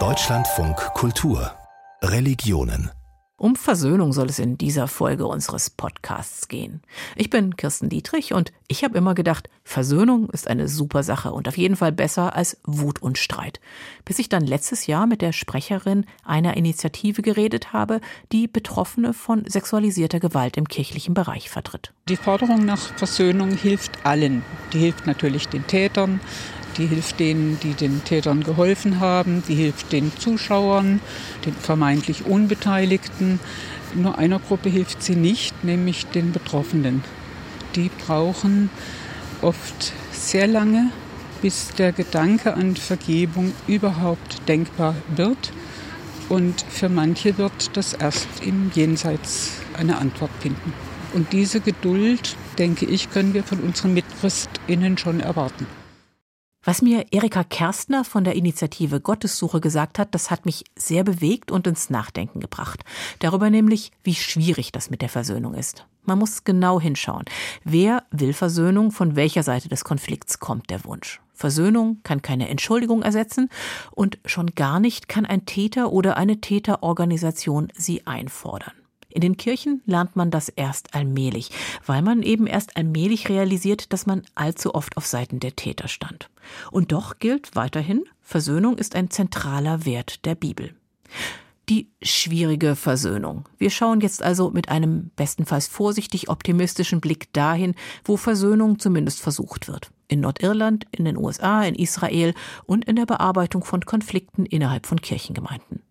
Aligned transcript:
Deutschlandfunk 0.00 0.74
Kultur 0.94 1.52
Religionen 2.02 2.90
um 3.36 3.56
Versöhnung 3.56 4.12
soll 4.12 4.30
es 4.30 4.38
in 4.38 4.56
dieser 4.56 4.88
Folge 4.88 5.26
unseres 5.26 5.68
Podcasts 5.68 6.48
gehen. 6.48 6.80
Ich 7.14 7.30
bin 7.30 7.56
Kirsten 7.56 7.88
Dietrich 7.88 8.32
und 8.32 8.52
ich 8.68 8.84
habe 8.84 8.96
immer 8.96 9.14
gedacht, 9.14 9.50
Versöhnung 9.64 10.30
ist 10.30 10.48
eine 10.48 10.66
super 10.66 11.02
Sache 11.02 11.32
und 11.32 11.46
auf 11.46 11.58
jeden 11.58 11.76
Fall 11.76 11.92
besser 11.92 12.36
als 12.36 12.58
Wut 12.64 13.02
und 13.02 13.18
Streit. 13.18 13.60
Bis 14.04 14.18
ich 14.18 14.28
dann 14.28 14.46
letztes 14.46 14.86
Jahr 14.86 15.06
mit 15.06 15.20
der 15.20 15.32
Sprecherin 15.32 16.06
einer 16.24 16.56
Initiative 16.56 17.22
geredet 17.22 17.72
habe, 17.72 18.00
die 18.32 18.46
Betroffene 18.46 19.12
von 19.12 19.44
sexualisierter 19.46 20.20
Gewalt 20.20 20.56
im 20.56 20.68
kirchlichen 20.68 21.12
Bereich 21.12 21.50
vertritt. 21.50 21.92
Die 22.08 22.16
Forderung 22.16 22.64
nach 22.64 22.96
Versöhnung 22.96 23.50
hilft 23.50 24.06
allen. 24.06 24.42
Die 24.72 24.78
hilft 24.78 25.06
natürlich 25.06 25.48
den 25.48 25.66
Tätern, 25.66 26.20
die 26.76 26.86
hilft 26.86 27.20
denen, 27.20 27.58
die 27.60 27.74
den 27.74 28.04
Tätern 28.04 28.42
geholfen 28.42 29.00
haben, 29.00 29.42
die 29.48 29.54
hilft 29.54 29.92
den 29.92 30.12
Zuschauern, 30.16 31.00
den 31.44 31.54
vermeintlich 31.54 32.24
Unbeteiligten. 32.26 33.40
Nur 33.94 34.18
einer 34.18 34.38
Gruppe 34.38 34.68
hilft 34.68 35.02
sie 35.02 35.16
nicht, 35.16 35.64
nämlich 35.64 36.06
den 36.06 36.32
Betroffenen. 36.32 37.04
Die 37.76 37.90
brauchen 38.06 38.70
oft 39.42 39.92
sehr 40.12 40.46
lange, 40.46 40.90
bis 41.42 41.68
der 41.70 41.92
Gedanke 41.92 42.54
an 42.54 42.76
Vergebung 42.76 43.52
überhaupt 43.66 44.48
denkbar 44.48 44.94
wird. 45.14 45.52
Und 46.28 46.64
für 46.70 46.88
manche 46.88 47.36
wird 47.36 47.76
das 47.76 47.92
erst 47.92 48.28
im 48.42 48.70
Jenseits 48.74 49.52
eine 49.76 49.98
Antwort 49.98 50.30
finden. 50.40 50.72
Und 51.12 51.32
diese 51.32 51.60
Geduld, 51.60 52.36
denke 52.58 52.86
ich, 52.86 53.10
können 53.10 53.34
wir 53.34 53.44
von 53.44 53.60
unseren 53.60 53.94
MitchristInnen 53.94 54.98
schon 54.98 55.20
erwarten. 55.20 55.66
Was 56.64 56.80
mir 56.80 57.06
Erika 57.10 57.44
Kerstner 57.44 58.04
von 58.04 58.24
der 58.24 58.36
Initiative 58.36 58.98
Gottessuche 58.98 59.60
gesagt 59.60 59.98
hat, 59.98 60.14
das 60.14 60.30
hat 60.30 60.46
mich 60.46 60.64
sehr 60.76 61.04
bewegt 61.04 61.50
und 61.50 61.66
ins 61.66 61.90
Nachdenken 61.90 62.40
gebracht. 62.40 62.84
Darüber 63.18 63.50
nämlich, 63.50 63.92
wie 64.02 64.14
schwierig 64.14 64.72
das 64.72 64.88
mit 64.88 65.02
der 65.02 65.10
Versöhnung 65.10 65.52
ist. 65.52 65.86
Man 66.04 66.18
muss 66.18 66.44
genau 66.44 66.80
hinschauen. 66.80 67.24
Wer 67.64 68.04
will 68.10 68.32
Versöhnung? 68.32 68.92
Von 68.92 69.14
welcher 69.14 69.42
Seite 69.42 69.68
des 69.68 69.84
Konflikts 69.84 70.38
kommt 70.40 70.70
der 70.70 70.84
Wunsch? 70.84 71.20
Versöhnung 71.34 71.98
kann 72.02 72.22
keine 72.22 72.48
Entschuldigung 72.48 73.02
ersetzen 73.02 73.50
und 73.90 74.18
schon 74.24 74.54
gar 74.54 74.80
nicht 74.80 75.08
kann 75.08 75.26
ein 75.26 75.44
Täter 75.44 75.92
oder 75.92 76.16
eine 76.16 76.40
Täterorganisation 76.40 77.68
sie 77.74 78.06
einfordern. 78.06 78.72
In 79.14 79.20
den 79.20 79.36
Kirchen 79.36 79.80
lernt 79.86 80.16
man 80.16 80.32
das 80.32 80.48
erst 80.48 80.92
allmählich, 80.92 81.50
weil 81.86 82.02
man 82.02 82.22
eben 82.24 82.48
erst 82.48 82.76
allmählich 82.76 83.28
realisiert, 83.28 83.92
dass 83.92 84.06
man 84.06 84.22
allzu 84.34 84.74
oft 84.74 84.96
auf 84.96 85.06
Seiten 85.06 85.38
der 85.38 85.54
Täter 85.54 85.86
stand. 85.86 86.28
Und 86.72 86.90
doch 86.90 87.20
gilt 87.20 87.54
weiterhin, 87.54 88.04
Versöhnung 88.20 88.76
ist 88.76 88.96
ein 88.96 89.10
zentraler 89.10 89.86
Wert 89.86 90.24
der 90.24 90.34
Bibel. 90.34 90.74
Die 91.68 91.92
schwierige 92.02 92.74
Versöhnung. 92.74 93.48
Wir 93.56 93.70
schauen 93.70 94.00
jetzt 94.00 94.20
also 94.20 94.50
mit 94.50 94.68
einem 94.68 95.12
bestenfalls 95.14 95.68
vorsichtig 95.68 96.28
optimistischen 96.28 97.00
Blick 97.00 97.32
dahin, 97.32 97.76
wo 98.04 98.16
Versöhnung 98.16 98.80
zumindest 98.80 99.20
versucht 99.20 99.68
wird. 99.68 99.92
In 100.08 100.20
Nordirland, 100.20 100.86
in 100.90 101.04
den 101.04 101.16
USA, 101.16 101.62
in 101.62 101.76
Israel 101.76 102.34
und 102.66 102.84
in 102.84 102.96
der 102.96 103.06
Bearbeitung 103.06 103.62
von 103.62 103.82
Konflikten 103.82 104.44
innerhalb 104.44 104.86
von 104.86 105.00
Kirchengemeinden. 105.00 105.82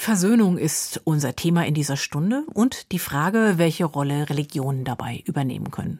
Versöhnung 0.00 0.58
ist 0.58 1.00
unser 1.02 1.34
Thema 1.34 1.66
in 1.66 1.74
dieser 1.74 1.96
Stunde 1.96 2.44
und 2.54 2.92
die 2.92 3.00
Frage, 3.00 3.54
welche 3.56 3.84
Rolle 3.84 4.30
Religionen 4.30 4.84
dabei 4.84 5.24
übernehmen 5.26 5.72
können. 5.72 5.98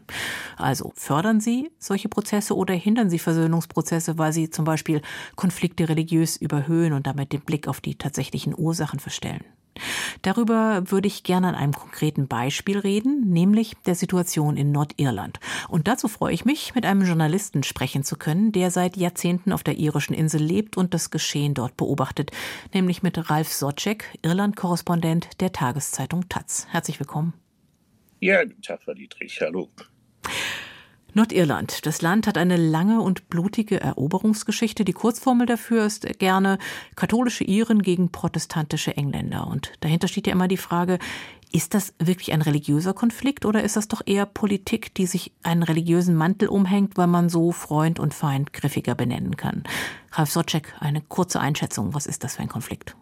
Also 0.57 0.93
fördern 0.95 1.41
sie 1.41 1.73
solche 1.81 2.09
Prozesse 2.09 2.57
oder 2.57 2.75
hindern 2.75 3.11
sie 3.11 3.19
Versöhnungsprozesse, 3.19 4.17
weil 4.17 4.33
sie 4.33 4.51
zum 4.51 4.65
Beispiel 4.65 5.03
Konflikte 5.35 5.89
religiös 5.89 6.37
überhöhen 6.37 6.93
und 6.93 7.09
damit 7.09 7.33
den 7.33 7.41
Blick 7.41 7.67
auf 7.67 7.81
die 7.81 7.97
tatsächlichen 7.97 8.55
Ursachen 8.57 9.01
verstellen. 9.01 9.45
Darüber 10.23 10.91
würde 10.91 11.09
ich 11.09 11.23
gerne 11.23 11.49
an 11.49 11.55
einem 11.55 11.73
konkreten 11.73 12.29
Beispiel 12.29 12.79
reden, 12.79 13.29
nämlich 13.31 13.75
der 13.87 13.95
Situation 13.95 14.57
in 14.57 14.73
Nordirland. 14.73 15.41
Und 15.69 15.89
dazu 15.89 16.09
freue 16.09 16.33
ich 16.33 16.45
mich, 16.45 16.75
mit 16.75 16.87
einem 16.87 17.03
Journalisten 17.03 17.63
sprechen 17.63 18.05
zu 18.05 18.17
können, 18.17 18.53
der 18.53 18.71
seit 18.71 18.97
Jahrzehnten 18.97 19.53
auf 19.53 19.63
der 19.63 19.79
irischen 19.79 20.15
Insel 20.15 20.43
lebt 20.43 20.77
und 20.77 20.95
das 20.95 21.11
Geschehen 21.11 21.55
dort 21.55 21.77
beobachtet, 21.77 22.31
nämlich 22.73 23.03
mit 23.03 23.31
Ralf 23.31 23.53
Socek, 23.53 24.05
Irland-Korrespondent 24.23 25.41
der 25.41 25.53
Tageszeitung 25.53 26.29
Taz. 26.29 26.67
Herzlich 26.71 27.01
willkommen. 27.01 27.35
Ja, 28.21 28.45
guten 28.45 28.63
Tag, 28.63 28.83
Frau 28.83 28.95
Dietrich. 28.95 29.41
Hallo. 29.41 29.69
Nordirland. 31.19 31.85
Das 31.85 32.01
Land 32.01 32.29
hat 32.29 32.39
eine 32.39 32.57
lange 32.57 33.01
und 33.01 33.29
blutige 33.29 33.81
Eroberungsgeschichte. 33.81 34.85
Die 34.85 34.93
Kurzformel 34.93 35.47
dafür 35.47 35.85
ist 35.85 36.07
gerne 36.21 36.59
katholische 36.95 37.43
Iren 37.43 37.83
gegen 37.83 38.13
protestantische 38.13 38.97
Engländer. 38.97 39.49
Und 39.49 39.73
dahinter 39.81 40.07
steht 40.07 40.29
ja 40.29 40.33
immer 40.33 40.47
die 40.47 40.57
Frage, 40.57 41.01
ist 41.51 41.75
das 41.75 41.93
wirklich 41.99 42.33
ein 42.33 42.41
religiöser 42.41 42.95
Konflikt 42.95 43.47
oder 43.47 43.65
ist 43.65 43.77
das 43.77 43.89
doch 43.89 44.03
eher 44.07 44.27
Politik, 44.27 44.95
die 44.95 45.07
sich 45.07 45.33
einen 45.43 45.65
religiösen 45.65 46.15
Mantel 46.15 46.49
umhängt, 46.49 46.97
weil 46.97 47.09
man 47.09 47.29
so 47.29 47.51
Freund 47.51 47.99
und 47.99 48.15
Feind 48.15 48.53
griffiger 48.53 48.95
benennen 48.95 49.37
kann? 49.37 49.65
Ralf 50.13 50.31
Socek, 50.31 50.73
eine 50.79 51.01
kurze 51.01 51.41
Einschätzung. 51.41 51.95
Was 51.95 52.07
ist 52.07 52.23
das 52.23 52.37
für 52.37 52.43
ein 52.43 52.49
Konflikt? 52.49 52.95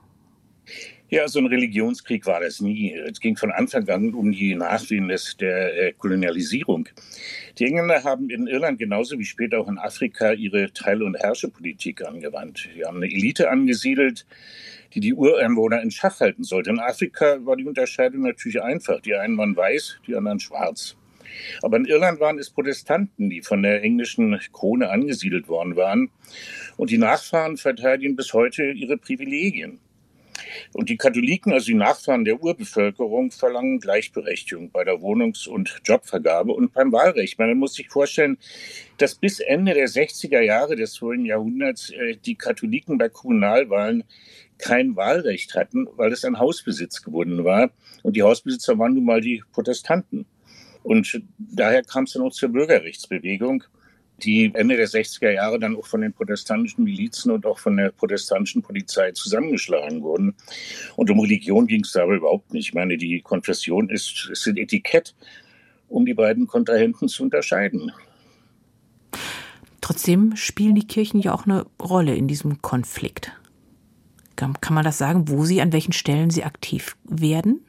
Ja, 1.08 1.28
so 1.28 1.38
ein 1.38 1.46
Religionskrieg 1.46 2.26
war 2.26 2.40
das 2.40 2.60
nie. 2.60 2.92
Es 2.92 3.20
ging 3.20 3.36
von 3.36 3.52
Anfang 3.52 3.88
an 3.88 4.12
um 4.12 4.32
die 4.32 4.56
Nachwehen 4.56 5.06
der 5.38 5.86
äh, 5.86 5.92
Kolonialisierung. 5.92 6.88
Die 7.60 7.64
Engländer 7.64 8.02
haben 8.02 8.28
in 8.28 8.48
Irland 8.48 8.80
genauso 8.80 9.16
wie 9.16 9.24
später 9.24 9.60
auch 9.60 9.68
in 9.68 9.78
Afrika 9.78 10.32
ihre 10.32 10.72
Teil- 10.72 11.04
und 11.04 11.14
Herrschepolitik 11.14 12.04
angewandt. 12.04 12.68
Sie 12.74 12.84
haben 12.84 12.96
eine 12.96 13.06
Elite 13.06 13.48
angesiedelt, 13.50 14.26
die 14.94 15.00
die 15.00 15.14
Ureinwohner 15.14 15.80
in 15.80 15.92
Schach 15.92 16.18
halten 16.18 16.42
sollte. 16.42 16.70
In 16.70 16.80
Afrika 16.80 17.38
war 17.46 17.54
die 17.54 17.66
Unterscheidung 17.66 18.22
natürlich 18.22 18.60
einfach. 18.60 19.00
Die 19.00 19.14
einen 19.14 19.38
waren 19.38 19.54
weiß, 19.54 20.00
die 20.08 20.16
anderen 20.16 20.40
schwarz. 20.40 20.96
Aber 21.62 21.76
in 21.76 21.84
Irland 21.84 22.18
waren 22.18 22.40
es 22.40 22.50
Protestanten, 22.50 23.30
die 23.30 23.42
von 23.42 23.62
der 23.62 23.80
englischen 23.80 24.40
Krone 24.52 24.90
angesiedelt 24.90 25.46
worden 25.46 25.76
waren. 25.76 26.10
Und 26.76 26.90
die 26.90 26.98
Nachfahren 26.98 27.58
verteidigen 27.58 28.16
bis 28.16 28.32
heute 28.32 28.64
ihre 28.72 28.96
Privilegien. 28.96 29.78
Und 30.72 30.88
die 30.88 30.96
Katholiken, 30.96 31.52
also 31.52 31.66
die 31.66 31.74
Nachfahren 31.74 32.24
der 32.24 32.42
Urbevölkerung, 32.42 33.30
verlangen 33.30 33.80
Gleichberechtigung 33.80 34.70
bei 34.70 34.84
der 34.84 35.00
Wohnungs- 35.00 35.46
und 35.46 35.80
Jobvergabe 35.84 36.52
und 36.52 36.72
beim 36.72 36.92
Wahlrecht. 36.92 37.38
Man 37.38 37.56
muss 37.58 37.74
sich 37.74 37.88
vorstellen, 37.88 38.38
dass 38.98 39.14
bis 39.14 39.40
Ende 39.40 39.74
der 39.74 39.88
60er 39.88 40.40
Jahre 40.40 40.76
des 40.76 40.98
vorigen 40.98 41.26
Jahrhunderts 41.26 41.90
äh, 41.90 42.16
die 42.16 42.36
Katholiken 42.36 42.98
bei 42.98 43.08
Kommunalwahlen 43.08 44.04
kein 44.58 44.96
Wahlrecht 44.96 45.54
hatten, 45.54 45.86
weil 45.96 46.12
es 46.12 46.24
an 46.24 46.38
Hausbesitz 46.38 47.02
gebunden 47.02 47.44
war. 47.44 47.70
Und 48.02 48.16
die 48.16 48.22
Hausbesitzer 48.22 48.78
waren 48.78 48.94
nun 48.94 49.04
mal 49.04 49.20
die 49.20 49.42
Protestanten. 49.52 50.26
Und 50.82 51.20
daher 51.38 51.82
kam 51.82 52.04
es 52.04 52.12
dann 52.12 52.22
auch 52.22 52.32
zur 52.32 52.50
Bürgerrechtsbewegung 52.50 53.64
die 54.22 54.50
Ende 54.54 54.76
der 54.76 54.88
60er 54.88 55.30
Jahre 55.30 55.58
dann 55.58 55.76
auch 55.76 55.86
von 55.86 56.00
den 56.00 56.12
protestantischen 56.12 56.84
Milizen 56.84 57.30
und 57.30 57.44
auch 57.44 57.58
von 57.58 57.76
der 57.76 57.90
protestantischen 57.90 58.62
Polizei 58.62 59.12
zusammengeschlagen 59.12 60.02
wurden. 60.02 60.34
Und 60.96 61.10
um 61.10 61.20
Religion 61.20 61.66
ging 61.66 61.82
es 61.82 61.92
dabei 61.92 62.16
überhaupt 62.16 62.52
nicht. 62.52 62.68
Ich 62.68 62.74
meine, 62.74 62.96
die 62.96 63.20
Konfession 63.20 63.90
ist, 63.90 64.28
ist 64.30 64.46
ein 64.46 64.56
Etikett, 64.56 65.14
um 65.88 66.06
die 66.06 66.14
beiden 66.14 66.46
Kontrahenten 66.46 67.08
zu 67.08 67.22
unterscheiden. 67.22 67.92
Trotzdem 69.80 70.34
spielen 70.34 70.74
die 70.74 70.86
Kirchen 70.86 71.20
ja 71.20 71.34
auch 71.34 71.44
eine 71.44 71.66
Rolle 71.80 72.16
in 72.16 72.26
diesem 72.26 72.62
Konflikt. 72.62 73.32
Kann 74.34 74.54
man 74.70 74.84
das 74.84 74.98
sagen, 74.98 75.28
wo 75.28 75.44
sie, 75.44 75.60
an 75.60 75.72
welchen 75.72 75.92
Stellen 75.92 76.30
sie 76.30 76.44
aktiv 76.44 76.96
werden? 77.04 77.65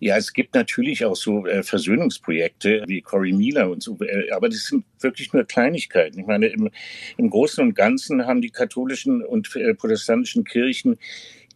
Ja, 0.00 0.16
es 0.16 0.32
gibt 0.32 0.54
natürlich 0.54 1.04
auch 1.04 1.16
so 1.16 1.46
äh, 1.46 1.62
Versöhnungsprojekte 1.62 2.84
wie 2.86 3.02
Cory 3.02 3.32
Miller 3.32 3.70
und 3.70 3.82
so, 3.82 3.98
äh, 4.00 4.30
aber 4.30 4.48
das 4.48 4.66
sind 4.66 4.84
wirklich 5.00 5.32
nur 5.32 5.44
Kleinigkeiten. 5.44 6.18
Ich 6.18 6.26
meine, 6.26 6.46
im, 6.46 6.70
im 7.18 7.30
Großen 7.30 7.62
und 7.62 7.74
Ganzen 7.74 8.26
haben 8.26 8.40
die 8.40 8.50
katholischen 8.50 9.22
und 9.22 9.54
äh, 9.56 9.74
protestantischen 9.74 10.44
Kirchen 10.44 10.98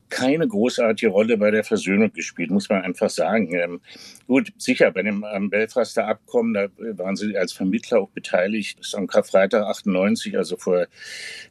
keine 0.09 0.47
großartige 0.47 1.11
Rolle 1.11 1.37
bei 1.37 1.51
der 1.51 1.65
Versöhnung 1.65 2.13
gespielt, 2.13 2.51
muss 2.51 2.69
man 2.69 2.83
einfach 2.83 3.11
sagen. 3.11 3.55
Ähm, 3.55 3.81
gut, 4.27 4.53
sicher, 4.57 4.91
bei 4.93 5.03
dem 5.03 5.25
ähm, 5.33 5.51
Belfaster 5.51 6.07
Abkommen, 6.07 6.55
da 6.55 6.69
waren 6.97 7.17
sie 7.17 7.37
als 7.37 7.53
Vermittler 7.53 8.01
auch 8.01 8.11
beteiligt. 8.11 8.79
Das 8.79 8.89
ist 8.89 8.95
am 8.95 9.07
Karfreitag 9.07 9.65
98, 9.65 10.37
also 10.37 10.57
vor 10.57 10.87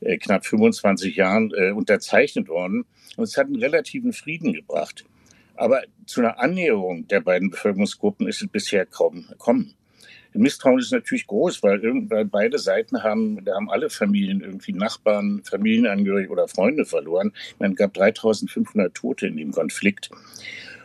äh, 0.01 0.17
knapp 0.17 0.45
25 0.45 1.15
Jahren, 1.15 1.51
äh, 1.55 1.71
unterzeichnet 1.71 2.47
worden. 2.47 2.85
Und 3.17 3.23
es 3.25 3.37
hat 3.37 3.47
einen 3.47 3.57
relativen 3.57 4.13
Frieden 4.13 4.53
gebracht. 4.53 5.05
Aber 5.55 5.81
zu 6.05 6.21
einer 6.21 6.39
Annäherung 6.39 7.07
der 7.07 7.21
beiden 7.21 7.49
Bevölkerungsgruppen 7.49 8.27
ist 8.27 8.41
es 8.41 8.47
bisher 8.47 8.85
kaum 8.85 9.27
gekommen. 9.27 9.75
Misstrauen 10.37 10.79
ist 10.79 10.91
natürlich 10.91 11.27
groß, 11.27 11.63
weil, 11.63 11.81
weil 12.09 12.25
beide 12.25 12.59
Seiten 12.59 13.03
haben, 13.03 13.43
da 13.45 13.55
haben 13.55 13.69
alle 13.69 13.89
Familien 13.89 14.41
irgendwie 14.41 14.73
Nachbarn, 14.73 15.41
Familienangehörige 15.43 16.29
oder 16.29 16.47
Freunde 16.47 16.85
verloren. 16.85 17.33
Man 17.59 17.75
gab 17.75 17.93
3500 17.93 18.93
Tote 18.93 19.27
in 19.27 19.37
dem 19.37 19.51
Konflikt. 19.51 20.09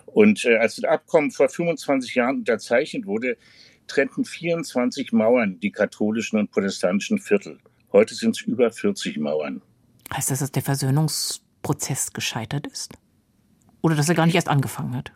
Und 0.07 0.45
äh, 0.45 0.57
als 0.57 0.77
das 0.77 0.85
Abkommen 0.85 1.31
vor 1.31 1.49
25 1.49 2.15
Jahren 2.15 2.39
unterzeichnet 2.39 3.07
wurde, 3.07 3.37
trennten 3.87 4.25
24 4.25 5.13
Mauern 5.13 5.59
die 5.61 5.73
katholischen 5.73 6.39
und 6.39 6.51
protestantischen 6.51 7.19
Viertel. 7.19 7.59
Heute 7.93 8.15
sind 8.15 8.37
es 8.37 8.43
über 8.43 8.71
40 8.71 9.19
Mauern. 9.19 9.63
Heißt 10.15 10.31
das, 10.31 10.41
dass 10.41 10.53
der 10.53 10.63
Versöhnungsprozess 10.63 12.13
gescheitert 12.13 12.67
ist? 12.69 12.95
Oder 13.83 13.97
dass 13.97 14.09
er 14.09 14.15
gar 14.15 14.27
nicht 14.27 14.35
erst 14.35 14.49
angefangen 14.49 14.97
hat? 14.97 15.13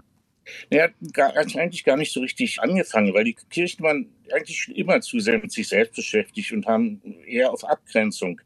Er 0.70 0.84
hat 0.84 1.56
eigentlich 1.56 1.84
gar 1.84 1.96
nicht 1.96 2.12
so 2.12 2.20
richtig 2.20 2.60
angefangen, 2.60 3.14
weil 3.14 3.24
die 3.24 3.36
Kirchen 3.50 3.82
waren 3.82 4.08
eigentlich 4.32 4.76
immer 4.76 5.00
zu 5.00 5.18
sehr 5.20 5.38
mit 5.38 5.52
sich 5.52 5.68
selbst 5.68 5.96
beschäftigt 5.96 6.52
und 6.52 6.66
haben 6.66 7.00
eher 7.26 7.50
auf 7.50 7.64
Abgrenzung 7.64 8.40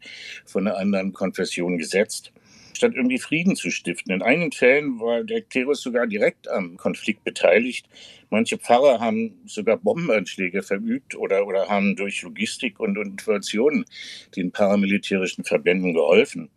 von 0.45 0.67
einer 0.67 0.77
anderen 0.77 1.13
Konfession 1.13 1.79
gesetzt, 1.79 2.33
statt 2.73 2.93
irgendwie 2.95 3.19
Frieden 3.19 3.57
zu 3.57 3.71
stiften. 3.71 4.13
In 4.13 4.23
einigen 4.23 4.53
Fällen 4.53 5.01
war 5.01 5.25
der 5.25 5.43
Klerus 5.43 5.83
sogar 5.83 6.07
direkt 6.07 6.49
am 6.49 6.77
Konflikt 6.77 7.25
beteiligt. 7.25 7.89
Manche 8.31 8.59
Pfarrer 8.59 9.01
haben 9.01 9.41
sogar 9.47 9.79
Bombenanschläge 9.79 10.63
verübt 10.63 11.17
oder, 11.17 11.47
oder 11.47 11.69
haben 11.69 11.97
durch 11.97 12.23
Logistik 12.23 12.79
und 12.79 12.97
Informationen 12.97 13.85
den 14.37 14.53
paramilitärischen 14.53 15.45
Verbänden 15.45 15.95
geholfen. 15.95 16.51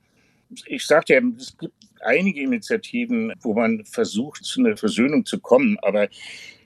Ich 0.65 0.85
sagte 0.85 1.13
ja, 1.13 1.21
es 1.37 1.57
gibt 1.57 1.73
einige 2.03 2.41
Initiativen, 2.41 3.33
wo 3.41 3.53
man 3.53 3.85
versucht, 3.85 4.43
zu 4.43 4.59
einer 4.59 4.77
Versöhnung 4.77 5.25
zu 5.25 5.39
kommen, 5.39 5.77
aber 5.81 6.07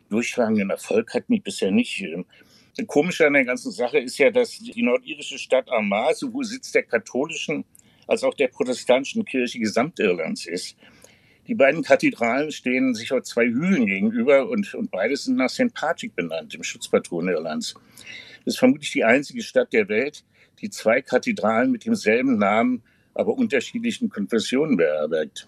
durchschlagenden 0.10 0.70
Erfolg 0.70 1.14
hat 1.14 1.30
mich 1.30 1.44
bisher 1.44 1.72
nicht. 1.72 2.06
Komisch 2.88 3.22
an 3.22 3.34
der 3.34 3.46
ganzen 3.46 3.72
Sache 3.72 4.00
ist 4.00 4.18
ja, 4.18 4.32
dass 4.32 4.60
die 4.60 4.84
nordirische 4.84 5.38
Stadt 5.38 5.70
Armagh 5.70 6.16
sowohl 6.16 6.44
Sitz 6.44 6.72
der 6.72 6.84
katholischen 6.84 7.64
als 8.08 8.24
auch 8.24 8.34
der 8.34 8.50
protestantischen 8.50 9.26
Kirche 9.26 9.60
Gesamtirlands 9.60 10.46
ist. 10.46 10.76
Die 11.48 11.56
beiden 11.56 11.84
Kathedralen 11.84 12.52
stehen 12.52 12.96
sich 12.96 13.12
auf 13.14 13.24
zwei 13.24 13.46
Hügeln 13.46 13.86
gegenüber 13.86 14.50
und, 14.50 14.74
und 14.74 14.92
beide 14.92 15.16
sind 15.16 15.38
nach 15.38 15.50
St. 15.50 15.74
Patrick 15.74 16.16
benannt, 16.16 16.54
dem 16.54 16.64
Schutzpatron 16.64 17.28
Irlands. 17.28 17.76
Das 18.44 18.56
ist 18.56 18.60
vermutlich 18.60 18.92
die 18.92 19.04
einzige 19.04 19.44
Stadt 19.44 19.72
der 19.72 19.88
Welt, 19.88 20.24
die 20.62 20.70
zwei 20.70 21.02
Kathedralen 21.02 21.72
mit 21.72 21.86
demselben 21.86 22.38
Namen 22.38 22.84
aber 23.16 23.34
unterschiedlichen 23.34 24.10
Konfessionen 24.10 24.78
beherbergt. 24.78 25.48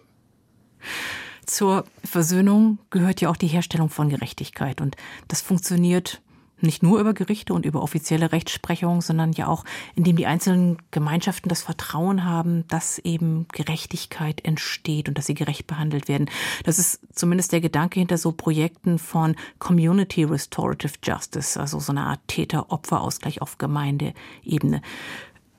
Zur 1.45 1.85
Versöhnung 2.03 2.79
gehört 2.89 3.21
ja 3.21 3.29
auch 3.29 3.37
die 3.37 3.47
Herstellung 3.47 3.89
von 3.89 4.09
Gerechtigkeit. 4.09 4.81
Und 4.81 4.97
das 5.27 5.41
funktioniert 5.41 6.21
nicht 6.59 6.81
nur 6.81 6.99
über 6.99 7.13
Gerichte 7.13 7.53
und 7.53 7.65
über 7.65 7.81
offizielle 7.83 8.31
Rechtsprechung, 8.31 9.01
sondern 9.01 9.31
ja 9.33 9.47
auch, 9.47 9.63
indem 9.95 10.15
die 10.15 10.25
einzelnen 10.25 10.77
Gemeinschaften 10.91 11.49
das 11.49 11.61
Vertrauen 11.61 12.25
haben, 12.25 12.67
dass 12.67 12.99
eben 12.99 13.47
Gerechtigkeit 13.53 14.43
entsteht 14.43 15.07
und 15.07 15.17
dass 15.17 15.27
sie 15.27 15.35
gerecht 15.35 15.67
behandelt 15.67 16.07
werden. 16.07 16.29
Das 16.63 16.79
ist 16.79 16.99
zumindest 17.13 17.51
der 17.51 17.61
Gedanke 17.61 17.99
hinter 17.99 18.17
so 18.17 18.31
Projekten 18.31 18.97
von 18.97 19.35
Community 19.59 20.23
Restorative 20.23 20.93
Justice, 21.03 21.59
also 21.59 21.79
so 21.79 21.91
eine 21.91 22.01
Art 22.01 22.21
Täter-Opfer-Ausgleich 22.27 23.41
auf 23.41 23.57
Gemeindeebene. 23.57 24.81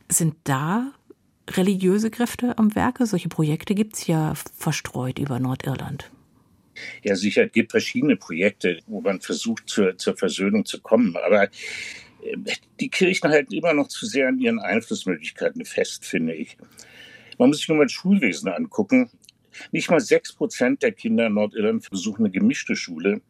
Sind 0.08 0.34
da 0.44 0.92
religiöse 1.56 2.10
Kräfte 2.10 2.58
am 2.58 2.74
Werke? 2.74 3.06
Solche 3.06 3.28
Projekte 3.28 3.74
gibt 3.74 3.96
es 3.96 4.06
ja 4.06 4.34
verstreut 4.34 5.18
über 5.18 5.38
Nordirland. 5.38 6.10
Ja, 7.02 7.16
sicher, 7.16 7.46
es 7.46 7.52
gibt 7.52 7.70
verschiedene 7.70 8.16
Projekte, 8.16 8.78
wo 8.86 9.00
man 9.00 9.20
versucht, 9.20 9.68
zur, 9.68 9.98
zur 9.98 10.16
Versöhnung 10.16 10.64
zu 10.64 10.80
kommen. 10.80 11.16
Aber 11.16 11.44
äh, 11.44 11.48
die 12.80 12.88
Kirchen 12.88 13.30
halten 13.30 13.54
immer 13.54 13.72
noch 13.72 13.88
zu 13.88 14.06
sehr 14.06 14.28
an 14.28 14.38
ihren 14.38 14.58
Einflussmöglichkeiten 14.58 15.64
fest, 15.64 16.04
finde 16.04 16.34
ich. 16.34 16.56
Man 17.38 17.48
muss 17.48 17.58
sich 17.58 17.68
nur 17.68 17.78
mal 17.78 17.84
das 17.84 17.92
Schulwesen 17.92 18.48
angucken. 18.48 19.10
Nicht 19.72 19.90
mal 19.90 20.00
sechs 20.00 20.32
Prozent 20.32 20.82
der 20.82 20.92
Kinder 20.92 21.26
in 21.26 21.34
Nordirland 21.34 21.88
besuchen 21.90 22.24
eine 22.24 22.30
gemischte 22.30 22.76
Schule. 22.76 23.20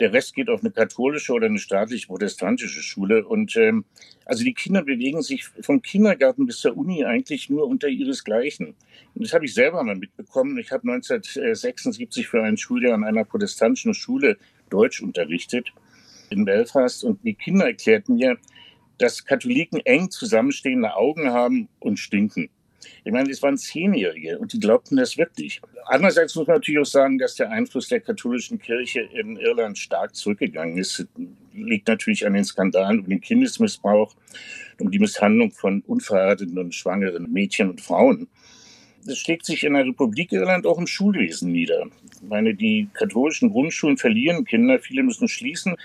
Der 0.00 0.12
Rest 0.12 0.34
geht 0.34 0.48
auf 0.48 0.60
eine 0.60 0.70
katholische 0.70 1.32
oder 1.32 1.46
eine 1.46 1.58
staatliche 1.58 2.06
protestantische 2.06 2.82
Schule. 2.82 3.26
Und 3.26 3.56
ähm, 3.56 3.84
also 4.24 4.44
die 4.44 4.54
Kinder 4.54 4.82
bewegen 4.82 5.22
sich 5.22 5.44
vom 5.60 5.82
Kindergarten 5.82 6.46
bis 6.46 6.58
zur 6.60 6.76
Uni 6.76 7.04
eigentlich 7.04 7.50
nur 7.50 7.66
unter 7.66 7.88
ihresgleichen. 7.88 8.74
Und 9.14 9.24
das 9.24 9.32
habe 9.32 9.44
ich 9.44 9.54
selber 9.54 9.82
mal 9.82 9.96
mitbekommen. 9.96 10.58
Ich 10.58 10.70
habe 10.70 10.88
1976 10.90 12.28
für 12.28 12.42
ein 12.42 12.56
Schuljahr 12.56 12.94
an 12.94 13.04
einer 13.04 13.24
protestantischen 13.24 13.94
Schule 13.94 14.38
Deutsch 14.70 15.02
unterrichtet 15.02 15.72
in 16.30 16.44
Belfast. 16.44 17.02
Und 17.04 17.24
die 17.24 17.34
Kinder 17.34 17.66
erklärten 17.66 18.16
mir, 18.16 18.36
dass 18.98 19.24
Katholiken 19.24 19.80
eng 19.80 20.10
zusammenstehende 20.10 20.94
Augen 20.94 21.30
haben 21.30 21.68
und 21.80 21.98
stinken. 21.98 22.50
Ich 23.04 23.12
meine, 23.12 23.30
es 23.30 23.42
waren 23.42 23.56
Zehnjährige 23.56 24.38
und 24.38 24.52
die 24.52 24.60
glaubten 24.60 24.96
das 24.96 25.16
wirklich. 25.16 25.60
Andererseits 25.86 26.34
muss 26.34 26.46
man 26.46 26.56
natürlich 26.56 26.80
auch 26.80 26.86
sagen, 26.86 27.18
dass 27.18 27.34
der 27.34 27.50
Einfluss 27.50 27.88
der 27.88 28.00
katholischen 28.00 28.58
Kirche 28.58 29.00
in 29.00 29.36
Irland 29.36 29.78
stark 29.78 30.14
zurückgegangen 30.14 30.78
ist. 30.78 31.06
Liegt 31.54 31.88
natürlich 31.88 32.26
an 32.26 32.34
den 32.34 32.44
Skandalen 32.44 33.00
um 33.00 33.08
den 33.08 33.20
Kindesmissbrauch, 33.20 34.14
um 34.78 34.90
die 34.90 34.98
Misshandlung 34.98 35.50
von 35.50 35.82
unverheirateten 35.86 36.58
und 36.58 36.74
schwangeren 36.74 37.32
Mädchen 37.32 37.70
und 37.70 37.80
Frauen. 37.80 38.28
Das 39.04 39.18
schlägt 39.18 39.46
sich 39.46 39.64
in 39.64 39.74
der 39.74 39.86
Republik 39.86 40.32
Irland 40.32 40.66
auch 40.66 40.78
im 40.78 40.86
Schulwesen 40.86 41.50
nieder. 41.50 41.86
Ich 42.14 42.28
meine, 42.28 42.54
die 42.54 42.88
katholischen 42.92 43.50
Grundschulen 43.50 43.96
verlieren 43.96 44.44
Kinder, 44.44 44.78
viele 44.78 45.02
müssen 45.02 45.28
schließen, 45.28 45.76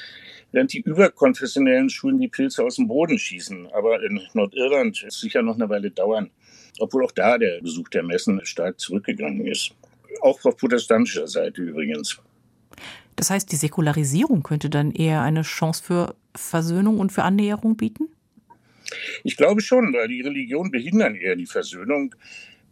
während 0.52 0.74
die 0.74 0.82
überkonfessionellen 0.82 1.90
Schulen 1.90 2.20
die 2.20 2.28
Pilze 2.28 2.64
aus 2.64 2.76
dem 2.76 2.88
Boden 2.88 3.18
schießen. 3.18 3.68
Aber 3.72 4.04
in 4.04 4.20
Nordirland 4.34 5.04
ist 5.04 5.16
es 5.16 5.22
sicher 5.22 5.42
noch 5.42 5.56
eine 5.56 5.70
Weile 5.70 5.92
dauern 5.92 6.32
obwohl 6.80 7.06
auch 7.06 7.12
da 7.12 7.38
der 7.38 7.62
Besuch 7.62 7.90
der 7.90 8.04
Messen 8.04 8.44
stark 8.46 8.80
zurückgegangen 8.80 9.46
ist. 9.46 9.72
Auch 10.22 10.44
auf 10.46 10.58
protestantischer 10.58 11.28
Seite 11.28 11.62
übrigens. 11.62 12.20
Das 13.16 13.30
heißt, 13.30 13.52
die 13.52 13.58
Säkularisierung 13.58 14.44
könnte 14.44 14.70
dann 14.70 14.92
eher 14.92 15.22
eine 15.22 15.44
Chance 15.44 15.84
für 15.84 16.16
Versöhnung 16.36 17.00
und 17.00 17.12
für 17.12 17.24
Annäherung 17.24 17.78
bieten? 17.78 18.10
Ich 19.24 19.38
glaube 19.38 19.62
schon, 19.62 19.94
weil 19.94 20.08
die 20.08 20.22
Religionen 20.22 20.72
behindern 20.72 21.16
eher 21.16 21.36
die 21.36 21.46
Versöhnung. 21.46 22.16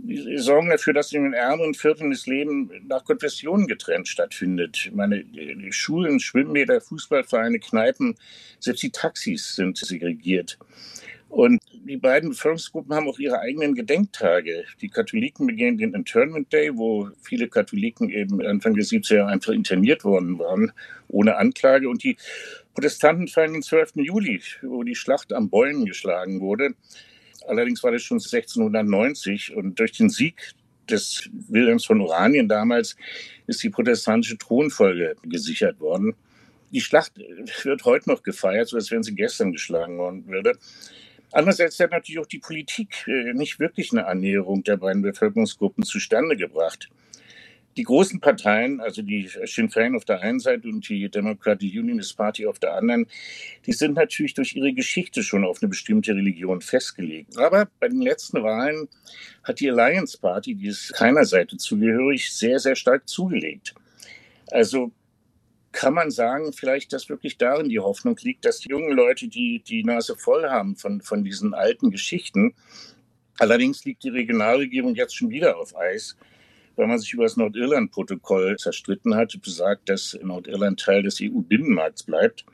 Sie 0.04 0.38
sorgen 0.38 0.70
dafür, 0.70 0.94
dass 0.94 1.12
in 1.12 1.24
den 1.24 1.34
ärmeren 1.34 1.76
Vierteln 1.76 2.10
das 2.10 2.26
Leben 2.26 2.72
nach 2.88 3.04
Konfessionen 3.04 3.68
getrennt 3.68 4.08
stattfindet. 4.08 4.86
Ich 4.86 4.92
meine, 4.92 5.24
Schulen, 5.70 6.20
Schwimmbäder, 6.20 6.82
Fußballvereine, 6.82 7.60
Kneipen, 7.60 8.16
selbst 8.60 8.82
die 8.82 8.90
Taxis 8.90 9.56
sind 9.56 9.78
segregiert. 9.78 10.58
Und 11.32 11.62
die 11.86 11.96
beiden 11.96 12.32
Bevölkerungsgruppen 12.32 12.94
haben 12.94 13.08
auch 13.08 13.18
ihre 13.18 13.40
eigenen 13.40 13.74
Gedenktage. 13.74 14.66
Die 14.82 14.90
Katholiken 14.90 15.48
begehen 15.48 15.78
den 15.78 15.94
Internment 15.94 16.52
Day, 16.52 16.76
wo 16.76 17.10
viele 17.22 17.48
Katholiken 17.48 18.10
eben 18.10 18.46
Anfang 18.46 18.74
der 18.74 18.84
70er 18.84 19.16
Jahre 19.16 19.30
einfach 19.32 19.54
interniert 19.54 20.04
worden 20.04 20.38
waren, 20.40 20.74
ohne 21.08 21.38
Anklage. 21.38 21.88
Und 21.88 22.04
die 22.04 22.18
Protestanten 22.74 23.30
feiern 23.30 23.54
den 23.54 23.62
12. 23.62 23.94
Juli, 23.96 24.42
wo 24.62 24.84
die 24.84 24.94
Schlacht 24.94 25.32
am 25.32 25.50
Bäumen 25.50 25.86
geschlagen 25.86 26.42
wurde. 26.42 26.72
Allerdings 27.48 27.82
war 27.82 27.94
das 27.94 28.02
schon 28.02 28.18
1690 28.18 29.56
und 29.56 29.80
durch 29.80 29.94
den 29.94 30.10
Sieg 30.10 30.52
des 30.90 31.30
Wilhelms 31.48 31.86
von 31.86 32.02
Oranien 32.02 32.50
damals 32.50 32.98
ist 33.48 33.64
die 33.64 33.70
protestantische 33.70 34.38
Thronfolge 34.38 35.16
gesichert 35.24 35.80
worden. 35.80 36.14
Die 36.72 36.82
Schlacht 36.82 37.14
wird 37.64 37.86
heute 37.86 38.10
noch 38.10 38.22
gefeiert, 38.22 38.68
so 38.68 38.76
als 38.76 38.92
wenn 38.92 39.04
sie 39.04 39.16
gestern 39.16 39.54
geschlagen 39.54 39.98
worden 39.98 40.28
würde. 40.28 40.58
Andererseits 41.32 41.80
hat 41.80 41.92
natürlich 41.92 42.20
auch 42.20 42.28
die 42.28 42.40
Politik 42.40 43.08
äh, 43.08 43.34
nicht 43.34 43.60
wirklich 43.60 43.92
eine 43.92 44.06
Annäherung 44.06 44.64
der 44.64 44.78
beiden 44.78 45.02
Bevölkerungsgruppen 45.02 45.84
zustande 45.84 46.36
gebracht. 46.36 46.90
Die 47.78 47.84
großen 47.84 48.20
Parteien, 48.20 48.82
also 48.82 49.02
die 49.02 49.30
Sinn 49.46 49.70
Féin 49.70 49.96
auf 49.96 50.04
der 50.04 50.20
einen 50.20 50.42
Seite 50.42 50.68
und 50.68 50.88
die 50.90 51.10
Democratic 51.10 51.74
Unionist 51.74 52.18
Party 52.18 52.46
auf 52.46 52.60
der 52.60 52.74
anderen, 52.74 53.08
die 53.66 53.72
sind 53.72 53.94
natürlich 53.94 54.34
durch 54.34 54.58
ihre 54.58 54.74
Geschichte 54.74 55.24
schon 55.24 55.46
auf 55.46 55.62
eine 55.62 55.70
bestimmte 55.70 56.14
Religion 56.14 56.60
festgelegt. 56.60 57.38
Aber 57.38 57.70
bei 57.80 57.88
den 57.88 58.02
letzten 58.02 58.44
Wahlen 58.44 58.90
hat 59.44 59.62
die 59.62 59.72
Alliance 59.72 60.18
Party, 60.20 60.54
die 60.54 60.68
ist 60.68 60.94
keiner 60.94 61.24
Seite 61.24 61.56
zugehörig, 61.56 62.34
sehr, 62.34 62.60
sehr 62.60 62.76
stark 62.76 63.08
zugelegt. 63.08 63.74
Also 64.52 64.92
kann 65.72 65.94
man 65.94 66.12
sagen, 66.12 66.54
vielleicht, 66.54 66.94
dass 66.94 67.10
wirklich 67.10 67.38
darin 67.38 67.70
die 67.70 67.80
Hoffnung 67.80 68.18
liegt, 68.22 68.46
dass 68.46 68.60
die 68.60 68.70
jungen 68.70 68.92
Leute 68.92 69.28
die, 69.28 69.64
die 69.66 69.84
Nase 69.84 70.16
voll 70.16 70.50
haben 70.50 70.76
von, 70.76 71.02
von 71.02 71.24
diesen 71.24 71.54
alten 71.54 71.92
Geschichten. 71.92 72.54
Allerdings 73.40 73.86
liegt 73.86 74.04
die 74.04 74.10
Regionalregierung 74.10 74.96
jetzt 74.96 75.16
schon 75.16 75.30
wieder 75.30 75.58
auf 75.58 75.76
Eis, 75.76 76.18
weil 76.76 76.88
man 76.88 77.00
sich 77.00 77.14
über 77.14 77.24
das 77.24 77.38
Nordirland-Protokoll 77.38 78.58
zerstritten 78.58 79.16
hat, 79.16 79.38
besagt, 79.42 79.90
dass 79.90 80.18
Nordirland 80.22 80.80
Teil 80.80 81.04
des 81.04 81.20
EU-Binnenmarkts 81.22 82.04
bleibt. 82.04 82.46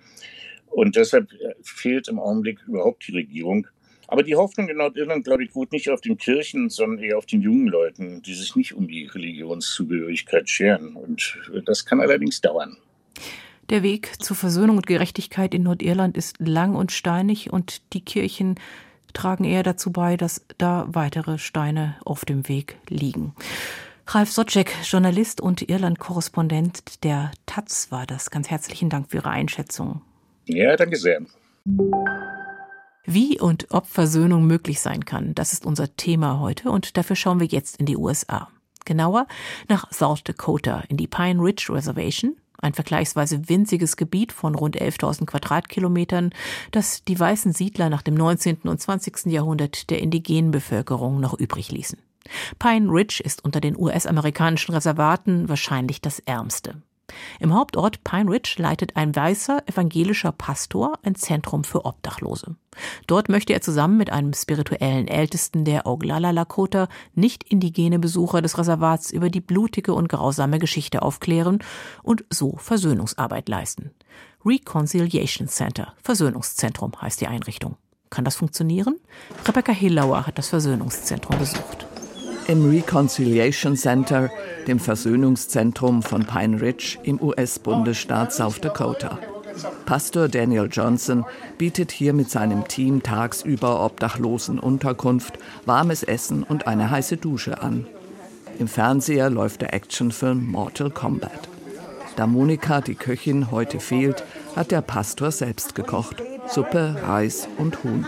Und 0.68 0.96
deshalb 0.96 1.32
äh, 1.34 1.56
fehlt 1.64 2.08
im 2.08 2.20
Augenblick 2.20 2.60
überhaupt 2.68 3.08
die 3.08 3.14
Regierung. 3.14 3.68
Aber 4.08 4.24
die 4.24 4.36
Hoffnung 4.36 4.70
in 4.70 4.78
Nordirland, 4.78 5.26
glaube 5.26 5.44
ich, 5.44 5.54
ruht 5.56 5.72
nicht 5.72 5.90
auf 5.90 6.02
den 6.02 6.18
Kirchen, 6.18 6.70
sondern 6.70 7.04
eher 7.04 7.18
auf 7.18 7.26
den 7.26 7.42
jungen 7.42 7.68
Leuten, 7.68 8.22
die 8.22 8.36
sich 8.36 8.56
nicht 8.56 8.74
um 8.74 8.88
die 8.88 9.06
Religionszugehörigkeit 9.06 10.50
scheren. 10.50 10.96
Und 10.96 11.40
äh, 11.54 11.62
das 11.64 11.86
kann 11.86 12.00
allerdings 12.00 12.40
dauern. 12.40 12.78
Der 13.70 13.84
Weg 13.84 14.24
zur 14.24 14.36
Versöhnung 14.36 14.78
und 14.78 14.88
Gerechtigkeit 14.88 15.54
in 15.54 15.64
Nordirland 15.64 16.16
ist 16.18 16.38
lang 16.40 16.76
und 16.76 16.92
steinig 16.92 17.52
und 17.52 17.82
die 17.94 18.02
Kirchen 18.02 18.56
tragen 19.14 19.44
eher 19.44 19.64
dazu 19.64 19.92
bei, 19.92 20.16
dass 20.16 20.46
da 20.58 20.86
weitere 20.88 21.38
Steine 21.38 21.96
auf 22.06 22.24
dem 22.24 22.48
Weg 22.48 22.78
liegen. 22.88 23.34
Ralf 24.08 24.32
Socek, 24.32 24.74
Journalist 24.84 25.42
und 25.42 25.68
Irland-Korrespondent 25.68 27.04
der 27.04 27.32
Taz 27.46 27.92
war 27.92 28.06
das. 28.06 28.30
Ganz 28.30 28.50
herzlichen 28.50 28.90
Dank 28.90 29.10
für 29.10 29.18
Ihre 29.18 29.32
Einschätzung. 29.32 30.02
Ja, 30.46 30.78
danke 30.78 30.96
sehr. 30.96 31.22
Wie 33.06 33.40
und 33.40 33.68
ob 33.70 33.88
Versöhnung 33.88 34.48
möglich 34.48 34.80
sein 34.80 35.04
kann, 35.04 35.36
das 35.36 35.52
ist 35.52 35.66
unser 35.66 35.96
Thema 35.98 36.40
heute 36.40 36.72
und 36.72 36.96
dafür 36.96 37.18
schauen 37.18 37.42
wir 37.42 37.48
jetzt 37.48 37.78
in 37.78 37.86
die 37.86 37.98
USA. 37.98 38.50
Genauer 38.86 39.28
nach 39.68 39.92
South 39.92 40.24
Dakota 40.24 40.84
in 40.88 40.96
die 40.96 41.08
Pine 41.08 41.42
Ridge 41.42 41.68
Reservation, 41.70 42.38
ein 42.62 42.74
vergleichsweise 42.74 43.50
winziges 43.50 43.98
Gebiet 43.98 44.32
von 44.32 44.56
rund 44.56 44.80
11.000 44.80 45.26
Quadratkilometern, 45.26 46.32
das 46.72 47.04
die 47.04 47.20
weißen 47.20 47.54
Siedler 47.54 47.90
nach 47.90 48.02
dem 48.02 48.16
19. 48.16 48.62
und 48.64 48.82
20. 48.82 49.28
Jahrhundert 49.28 49.90
der 49.90 50.00
indigenen 50.00 50.52
Bevölkerung 50.52 51.20
noch 51.20 51.34
übrig 51.34 51.72
ließen. 51.72 52.00
Pine 52.60 52.90
Ridge 52.90 53.22
ist 53.24 53.44
unter 53.44 53.62
den 53.62 53.78
US-amerikanischen 53.78 54.74
Reservaten 54.74 55.48
wahrscheinlich 55.48 56.02
das 56.02 56.20
ärmste. 56.20 56.82
Im 57.40 57.54
Hauptort 57.54 58.04
Pine 58.04 58.30
Ridge 58.32 58.56
leitet 58.58 58.96
ein 58.96 59.16
weißer 59.16 59.64
evangelischer 59.68 60.32
Pastor 60.32 61.00
ein 61.04 61.16
Zentrum 61.16 61.64
für 61.64 61.86
Obdachlose. 61.86 62.56
Dort 63.08 63.30
möchte 63.30 63.54
er 63.54 63.62
zusammen 63.62 63.98
mit 63.98 64.12
einem 64.12 64.34
spirituellen 64.34 65.08
Ältesten 65.08 65.66
der 65.66 65.86
Oglala 65.86 66.32
Lakota 66.32 66.88
nicht 67.16 67.44
indigene 67.44 68.00
Besucher 68.00 68.42
des 68.42 68.58
Reservats 68.58 69.12
über 69.12 69.30
die 69.30 69.42
blutige 69.42 69.94
und 69.94 70.10
grausame 70.10 70.60
Geschichte 70.60 71.02
aufklären 71.02 71.60
und 72.04 72.26
so 72.30 72.58
Versöhnungsarbeit 72.58 73.50
leisten. 73.50 73.92
Reconciliation 74.46 75.48
Center, 75.48 75.94
Versöhnungszentrum 76.04 76.92
heißt 77.02 77.20
die 77.22 77.28
Einrichtung. 77.28 77.78
Kann 78.10 78.26
das 78.26 78.36
funktionieren? 78.36 79.00
Rebecca 79.46 79.72
Hillauer 79.72 80.26
hat 80.26 80.38
das 80.38 80.50
Versöhnungszentrum 80.50 81.38
besucht. 81.38 81.87
Im 82.48 82.70
Reconciliation 82.70 83.76
Center, 83.76 84.30
dem 84.68 84.80
Versöhnungszentrum 84.80 86.02
von 86.02 86.26
Pine 86.26 86.62
Ridge 86.62 86.98
im 87.04 87.22
US-Bundesstaat 87.22 88.32
South 88.32 88.62
Dakota. 88.62 89.20
Pastor 89.86 90.30
Daniel 90.30 90.70
Johnson 90.72 91.26
bietet 91.58 91.92
hier 91.92 92.14
mit 92.14 92.32
seinem 92.32 92.68
Team 92.68 93.04
tagsüber 93.04 93.84
Obdachlosen 93.84 94.60
Unterkunft, 94.60 95.40
warmes 95.66 96.04
Essen 96.04 96.44
und 96.44 96.68
eine 96.68 96.90
heiße 96.90 97.18
Dusche 97.18 97.62
an. 97.62 97.86
Im 98.60 98.68
Fernseher 98.68 99.30
läuft 99.30 99.62
der 99.62 99.74
Actionfilm 99.74 100.50
Mortal 100.50 100.90
Kombat. 100.90 101.50
Da 102.16 102.28
Monika, 102.28 102.82
die 102.82 102.96
Köchin, 102.96 103.52
heute 103.52 103.80
fehlt, 103.80 104.24
hat 104.56 104.72
der 104.72 104.82
Pastor 104.82 105.32
selbst 105.32 105.76
gekocht. 105.76 106.24
Suppe, 106.48 106.96
Reis 107.04 107.48
und 107.58 107.84
Huhn. 107.84 108.06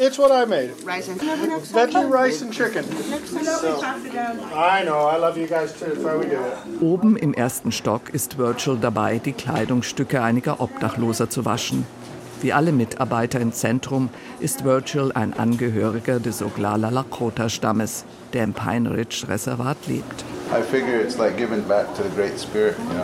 It's 0.00 0.16
what 0.18 0.30
I 0.30 0.44
made. 0.44 0.70
Rice 0.84 1.08
and 1.08 1.20
veggie 1.20 2.08
rice 2.10 2.40
and 2.42 2.52
chicken. 2.52 2.84
So, 2.84 3.82
I 4.54 4.84
know. 4.84 5.08
I 5.08 5.16
love 5.16 5.36
you 5.36 5.48
guys 5.48 5.72
too. 5.72 5.86
That's 5.86 6.04
why 6.04 6.16
we 6.16 6.26
do 6.26 6.36
it. 6.36 6.82
Oben 6.82 7.16
im 7.16 7.34
ersten 7.34 7.72
Stock 7.72 8.10
ist 8.12 8.38
Virgil 8.38 8.76
dabei, 8.80 9.18
die 9.18 9.32
Kleidungsstücke 9.32 10.22
einiger 10.22 10.60
Obdachloser 10.60 11.30
zu 11.30 11.44
waschen. 11.44 11.84
Wie 12.40 12.52
alle 12.52 12.70
Mitarbeiter 12.70 13.40
im 13.40 13.52
Zentrum 13.52 14.10
ist 14.38 14.64
Virgil 14.64 15.10
ein 15.12 15.34
Angehöriger 15.34 16.20
des 16.20 16.42
Oglala 16.42 16.90
Lakota-Stammes, 16.90 18.04
der 18.32 18.44
im 18.44 18.52
Pine 18.52 18.90
Ridge 18.90 19.24
Reservat 19.28 19.76
lebt. 19.86 20.24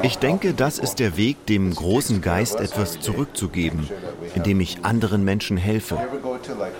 Ich 0.03 0.19
denke, 0.19 0.55
das 0.55 0.79
ist 0.79 0.99
der 0.99 1.17
Weg, 1.17 1.47
dem 1.47 1.75
großen 1.75 2.23
Geist 2.23 2.59
etwas 2.59 3.01
zurückzugeben, 3.01 3.89
indem 4.35 4.61
ich 4.61 4.85
anderen 4.85 5.25
Menschen 5.25 5.57
helfe. 5.57 5.99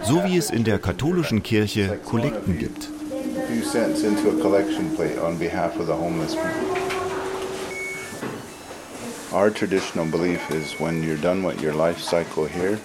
So 0.03 0.25
wie 0.25 0.39
es 0.39 0.51
in 0.51 0.65
der 0.65 0.79
katholischen 0.79 1.43
Kirche 1.43 1.99
Kollekten 2.05 2.59
gibt. 2.59 2.89
Our 9.35 9.51
traditional 9.51 10.07
belief 10.07 10.49
is 10.51 10.79
when 10.79 11.03
you're 11.03 11.21
done 11.21 11.43
with 11.43 11.61
your 11.61 11.75
life 11.75 12.01
cycle 12.01 12.47
here, 12.47 12.79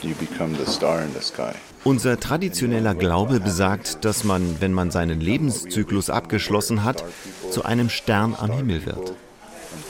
you 0.00 0.14
become 0.14 0.54
the 0.54 0.64
star 0.64 1.02
in 1.02 1.12
the 1.12 1.20
sky. 1.20 1.56
Unser 1.88 2.20
traditioneller 2.20 2.94
Glaube 2.94 3.40
besagt, 3.40 4.04
dass 4.04 4.22
man, 4.22 4.60
wenn 4.60 4.74
man 4.74 4.90
seinen 4.90 5.22
Lebenszyklus 5.22 6.10
abgeschlossen 6.10 6.84
hat, 6.84 7.02
zu 7.50 7.64
einem 7.64 7.88
Stern 7.88 8.36
am 8.38 8.50
Himmel 8.52 8.84
wird. 8.84 9.14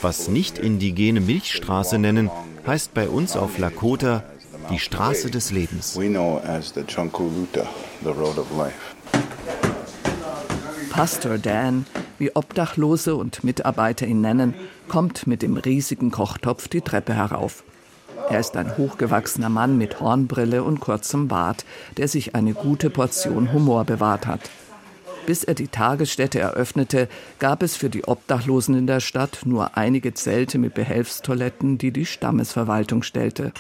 Was 0.00 0.28
nicht 0.28 0.59
indigene 0.59 1.21
Milchstraße 1.21 1.99
nennen, 1.99 2.31
heißt 2.64 2.95
bei 2.95 3.09
uns 3.09 3.37
auf 3.37 3.59
Lakota 3.59 4.23
die 4.71 4.78
Straße 4.78 5.28
des 5.28 5.50
Lebens. 5.50 5.99
Pastor 10.90 11.38
Dan, 11.38 11.85
wie 12.21 12.37
Obdachlose 12.37 13.17
und 13.17 13.43
Mitarbeiter 13.43 14.07
ihn 14.07 14.21
nennen, 14.21 14.55
kommt 14.87 15.26
mit 15.26 15.43
dem 15.43 15.57
riesigen 15.57 16.12
Kochtopf 16.12 16.69
die 16.69 16.81
Treppe 16.81 17.14
herauf. 17.14 17.64
Er 18.30 18.40
ist 18.40 18.56
ein 18.56 18.76
hochgewachsener 18.76 19.49
Mann 19.49 19.78
mit 19.78 20.00
Hornbrille 20.00 20.62
und 20.62 20.80
kurzem 20.80 21.28
Bart, 21.28 21.64
der 21.97 22.08
sich 22.08 22.35
eine 22.35 22.52
gute 22.52 22.90
Portion 22.90 23.52
Humor 23.52 23.85
bewahrt 23.85 24.26
hat. 24.26 24.50
Bis 25.25 25.44
er 25.44 25.54
die 25.54 25.68
Tagesstätte 25.68 26.38
eröffnete, 26.38 27.08
gab 27.38 27.62
es 27.62 27.76
für 27.76 27.90
die 27.90 28.04
Obdachlosen 28.04 28.75
in 28.75 28.87
der 28.87 29.00
Stadt 29.00 29.40
nur 29.44 29.76
einige 29.76 30.14
Zelte 30.14 30.58
mit 30.58 30.73
Behelfstoiletten, 30.75 31.76
die 31.76 31.90
die 31.90 32.06
Stammesverwaltung 32.06 33.02
stellte. 33.02 33.52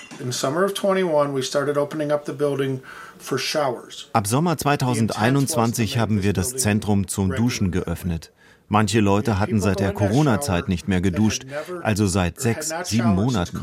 Ab 4.12 4.26
Sommer 4.26 4.56
2021 4.56 5.98
haben 5.98 6.22
wir 6.22 6.32
das 6.32 6.56
Zentrum 6.56 7.06
zum 7.06 7.34
Duschen 7.34 7.70
geöffnet. 7.70 8.32
Manche 8.70 9.00
Leute 9.00 9.38
hatten 9.38 9.60
seit 9.60 9.80
der 9.80 9.92
Corona-Zeit 9.92 10.68
nicht 10.68 10.88
mehr 10.88 11.00
geduscht, 11.00 11.46
also 11.82 12.06
seit 12.06 12.38
sechs, 12.38 12.72
sieben 12.84 13.14
Monaten. 13.14 13.60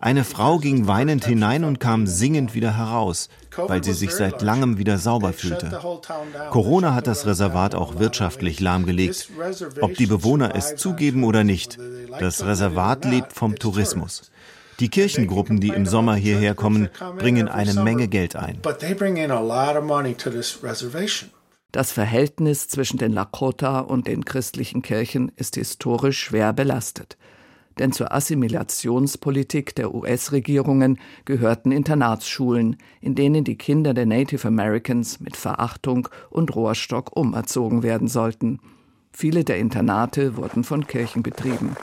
Eine 0.00 0.22
Frau 0.22 0.58
ging 0.58 0.86
weinend 0.86 1.24
hinein 1.24 1.64
und 1.64 1.80
kam 1.80 2.06
singend 2.06 2.54
wieder 2.54 2.76
heraus, 2.76 3.28
weil 3.56 3.82
sie 3.82 3.92
sich 3.92 4.12
seit 4.12 4.42
langem 4.42 4.78
wieder 4.78 4.96
sauber 4.98 5.32
fühlte. 5.32 5.80
Corona 6.50 6.94
hat 6.94 7.08
das 7.08 7.26
Reservat 7.26 7.74
auch 7.74 7.98
wirtschaftlich 7.98 8.60
lahmgelegt, 8.60 9.28
ob 9.80 9.94
die 9.94 10.06
Bewohner 10.06 10.54
es 10.54 10.76
zugeben 10.76 11.24
oder 11.24 11.42
nicht. 11.42 11.78
Das 12.20 12.44
Reservat 12.44 13.04
lebt 13.04 13.32
vom 13.32 13.56
Tourismus. 13.56 14.30
Die 14.78 14.88
Kirchengruppen, 14.88 15.58
die 15.58 15.70
im 15.70 15.86
Sommer 15.86 16.14
hierher 16.14 16.54
kommen, 16.54 16.88
bringen 17.18 17.48
eine 17.48 17.74
Menge 17.74 18.06
Geld 18.06 18.36
ein. 18.36 18.60
Das 21.72 21.92
Verhältnis 21.92 22.68
zwischen 22.68 22.98
den 22.98 23.12
Lakota 23.12 23.80
und 23.80 24.06
den 24.06 24.24
christlichen 24.24 24.82
Kirchen 24.82 25.32
ist 25.34 25.56
historisch 25.56 26.20
schwer 26.20 26.52
belastet 26.52 27.18
denn 27.78 27.92
zur 27.92 28.12
Assimilationspolitik 28.12 29.74
der 29.74 29.94
US-Regierungen 29.94 30.98
gehörten 31.24 31.72
Internatsschulen, 31.72 32.76
in 33.00 33.14
denen 33.14 33.44
die 33.44 33.56
Kinder 33.56 33.94
der 33.94 34.06
Native 34.06 34.46
Americans 34.46 35.20
mit 35.20 35.36
Verachtung 35.36 36.08
und 36.30 36.54
Rohrstock 36.54 37.16
umerzogen 37.16 37.82
werden 37.82 38.08
sollten. 38.08 38.60
Viele 39.12 39.44
der 39.44 39.58
Internate 39.58 40.36
wurden 40.36 40.64
von 40.64 40.86
Kirchen 40.86 41.22
betrieben. 41.22 41.76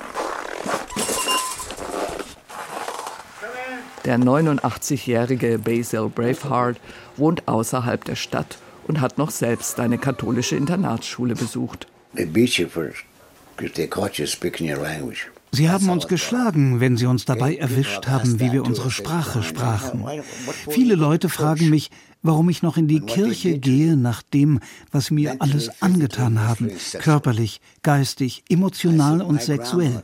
Der 4.05 4.19
89-jährige 4.19 5.57
Basil 5.57 6.09
Braveheart 6.13 6.79
wohnt 7.17 7.47
außerhalb 7.47 8.03
der 8.05 8.15
Stadt 8.15 8.59
und 8.87 9.01
hat 9.01 9.17
noch 9.17 9.31
selbst 9.31 9.79
eine 9.79 9.97
katholische 9.97 10.55
Internatsschule 10.55 11.33
besucht. 11.33 11.87
Beat 12.13 12.57
you 12.57 12.67
first, 12.67 13.03
because 13.57 13.73
they 13.73 13.87
caught 13.87 14.19
you 14.19 14.27
speaking 14.27 14.69
your 14.69 14.81
language. 14.81 15.27
Sie 15.55 15.69
haben 15.69 15.89
uns 15.89 16.07
geschlagen, 16.07 16.79
wenn 16.79 16.97
Sie 16.97 17.05
uns 17.05 17.25
dabei 17.25 17.55
erwischt 17.55 18.07
haben, 18.07 18.39
wie 18.39 18.51
wir 18.51 18.63
unsere 18.63 18.91
Sprache 18.91 19.41
sprachen. 19.41 20.05
Viele 20.69 20.95
Leute 20.95 21.29
fragen 21.29 21.69
mich, 21.69 21.91
warum 22.21 22.49
ich 22.49 22.61
noch 22.61 22.77
in 22.77 22.87
die 22.87 22.99
Kirche 22.99 23.57
gehe, 23.59 23.95
nach 23.95 24.21
dem, 24.21 24.59
was 24.91 25.11
mir 25.11 25.37
alles 25.39 25.81
angetan 25.81 26.41
haben, 26.41 26.71
körperlich, 26.99 27.61
geistig, 27.83 28.43
emotional 28.49 29.21
und 29.21 29.41
sexuell. 29.41 30.03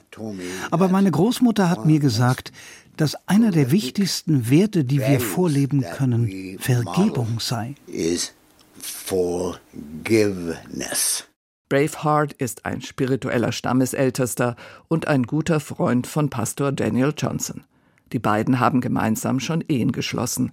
Aber 0.69 0.87
meine 0.87 1.11
Großmutter 1.11 1.69
hat 1.69 1.85
mir 1.85 1.99
gesagt, 1.99 2.51
dass 2.95 3.15
einer 3.27 3.51
der 3.51 3.71
wichtigsten 3.71 4.49
Werte, 4.49 4.85
die 4.85 4.99
wir 4.99 5.19
vorleben 5.19 5.83
können, 5.97 6.57
Vergebung 6.59 7.39
sei. 7.39 7.75
Forgiveness. 8.81 11.30
Braveheart 11.71 12.33
ist 12.33 12.65
ein 12.65 12.81
spiritueller 12.81 13.53
Stammesältester 13.53 14.57
und 14.89 15.07
ein 15.07 15.23
guter 15.23 15.61
Freund 15.61 16.05
von 16.05 16.29
Pastor 16.29 16.73
Daniel 16.73 17.13
Johnson. 17.17 17.63
Die 18.11 18.19
beiden 18.19 18.59
haben 18.59 18.81
gemeinsam 18.81 19.39
schon 19.39 19.63
Ehen 19.69 19.93
geschlossen. 19.93 20.51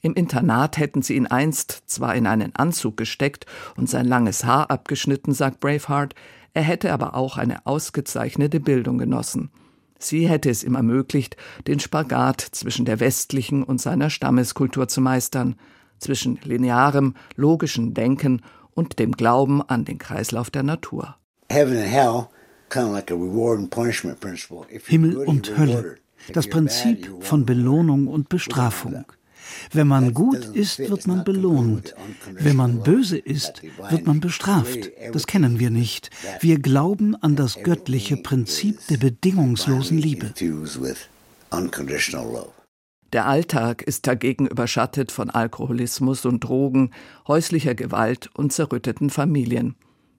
Im 0.00 0.14
Internat 0.14 0.78
hätten 0.78 1.02
sie 1.02 1.16
ihn 1.16 1.26
einst 1.26 1.82
zwar 1.86 2.14
in 2.14 2.28
einen 2.28 2.54
Anzug 2.54 2.96
gesteckt 2.96 3.46
und 3.76 3.90
sein 3.90 4.06
langes 4.06 4.44
Haar 4.44 4.70
abgeschnitten, 4.70 5.34
sagt 5.34 5.58
Braveheart, 5.58 6.14
er 6.54 6.62
hätte 6.62 6.92
aber 6.92 7.16
auch 7.16 7.36
eine 7.36 7.66
ausgezeichnete 7.66 8.60
Bildung 8.60 8.98
genossen. 8.98 9.50
Sie 9.98 10.28
hätte 10.28 10.50
es 10.50 10.62
ihm 10.62 10.76
ermöglicht, 10.76 11.36
den 11.66 11.80
Spagat 11.80 12.40
zwischen 12.40 12.84
der 12.84 13.00
westlichen 13.00 13.64
und 13.64 13.80
seiner 13.80 14.08
Stammeskultur 14.08 14.86
zu 14.86 15.00
meistern, 15.00 15.56
zwischen 15.98 16.38
linearem, 16.44 17.14
logischem 17.34 17.92
Denken 17.92 18.42
und 18.78 19.00
dem 19.00 19.12
Glauben 19.12 19.60
an 19.60 19.84
den 19.84 19.98
Kreislauf 19.98 20.50
der 20.50 20.62
Natur. 20.62 21.16
Himmel 24.86 25.16
und 25.16 25.58
Hölle. 25.58 25.96
Das 26.32 26.48
Prinzip 26.48 27.10
von 27.20 27.44
Belohnung 27.44 28.06
und 28.06 28.28
Bestrafung. 28.28 29.04
Wenn 29.72 29.88
man 29.88 30.14
gut 30.14 30.44
ist, 30.54 30.78
wird 30.78 31.06
man 31.06 31.24
belohnt. 31.24 31.94
Wenn 32.32 32.56
man 32.56 32.82
böse 32.82 33.18
ist, 33.18 33.62
wird 33.90 34.06
man 34.06 34.20
bestraft. 34.20 34.90
Das 35.12 35.26
kennen 35.26 35.58
wir 35.58 35.70
nicht. 35.70 36.10
Wir 36.40 36.58
glauben 36.58 37.16
an 37.16 37.34
das 37.34 37.62
göttliche 37.62 38.16
Prinzip 38.16 38.78
der 38.88 38.98
bedingungslosen 38.98 39.98
Liebe. 39.98 40.32
Der 43.12 43.26
Alltag 43.26 43.82
ist 43.82 44.06
dagegen 44.06 44.46
überschattet 44.46 45.12
von 45.12 45.30
Alkoholismus 45.30 46.26
und 46.26 46.44
Drogen, 46.44 46.90
häuslicher 47.26 47.74
Gewalt 47.74 48.28
und 48.34 48.52
zerrütteten 48.52 49.08
Familien. 49.08 49.76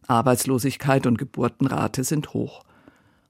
Arbeitslosigkeit 0.08 1.05
und 1.05 1.19
Geburtenrate 1.19 2.03
sind 2.03 2.34
hoch. 2.34 2.63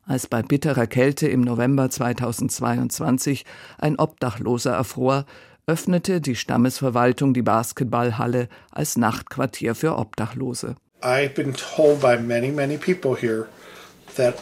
Als 0.06 0.28
bei 0.28 0.42
bitterer 0.42 0.88
Kälte 0.88 1.28
im 1.28 1.42
November 1.42 1.89
2022 1.89 3.46
ein 3.78 4.00
Obdachloser 4.00 4.72
erfror, 4.72 5.25
öffnete 5.68 6.22
die 6.22 6.36
Stammesverwaltung 6.36 7.34
die 7.34 7.42
Basketballhalle 7.42 8.48
als 8.72 8.98
Nachtquartier 8.98 9.75
für 9.75 9.98
Obdachlose. 9.98 10.75
I've 11.01 11.36
been 11.36 11.54
told 11.54 12.00
by 12.00 12.18
many, 12.18 12.50
many 12.50 12.78
people 12.78 13.16
here 13.16 13.48
that 14.19 14.35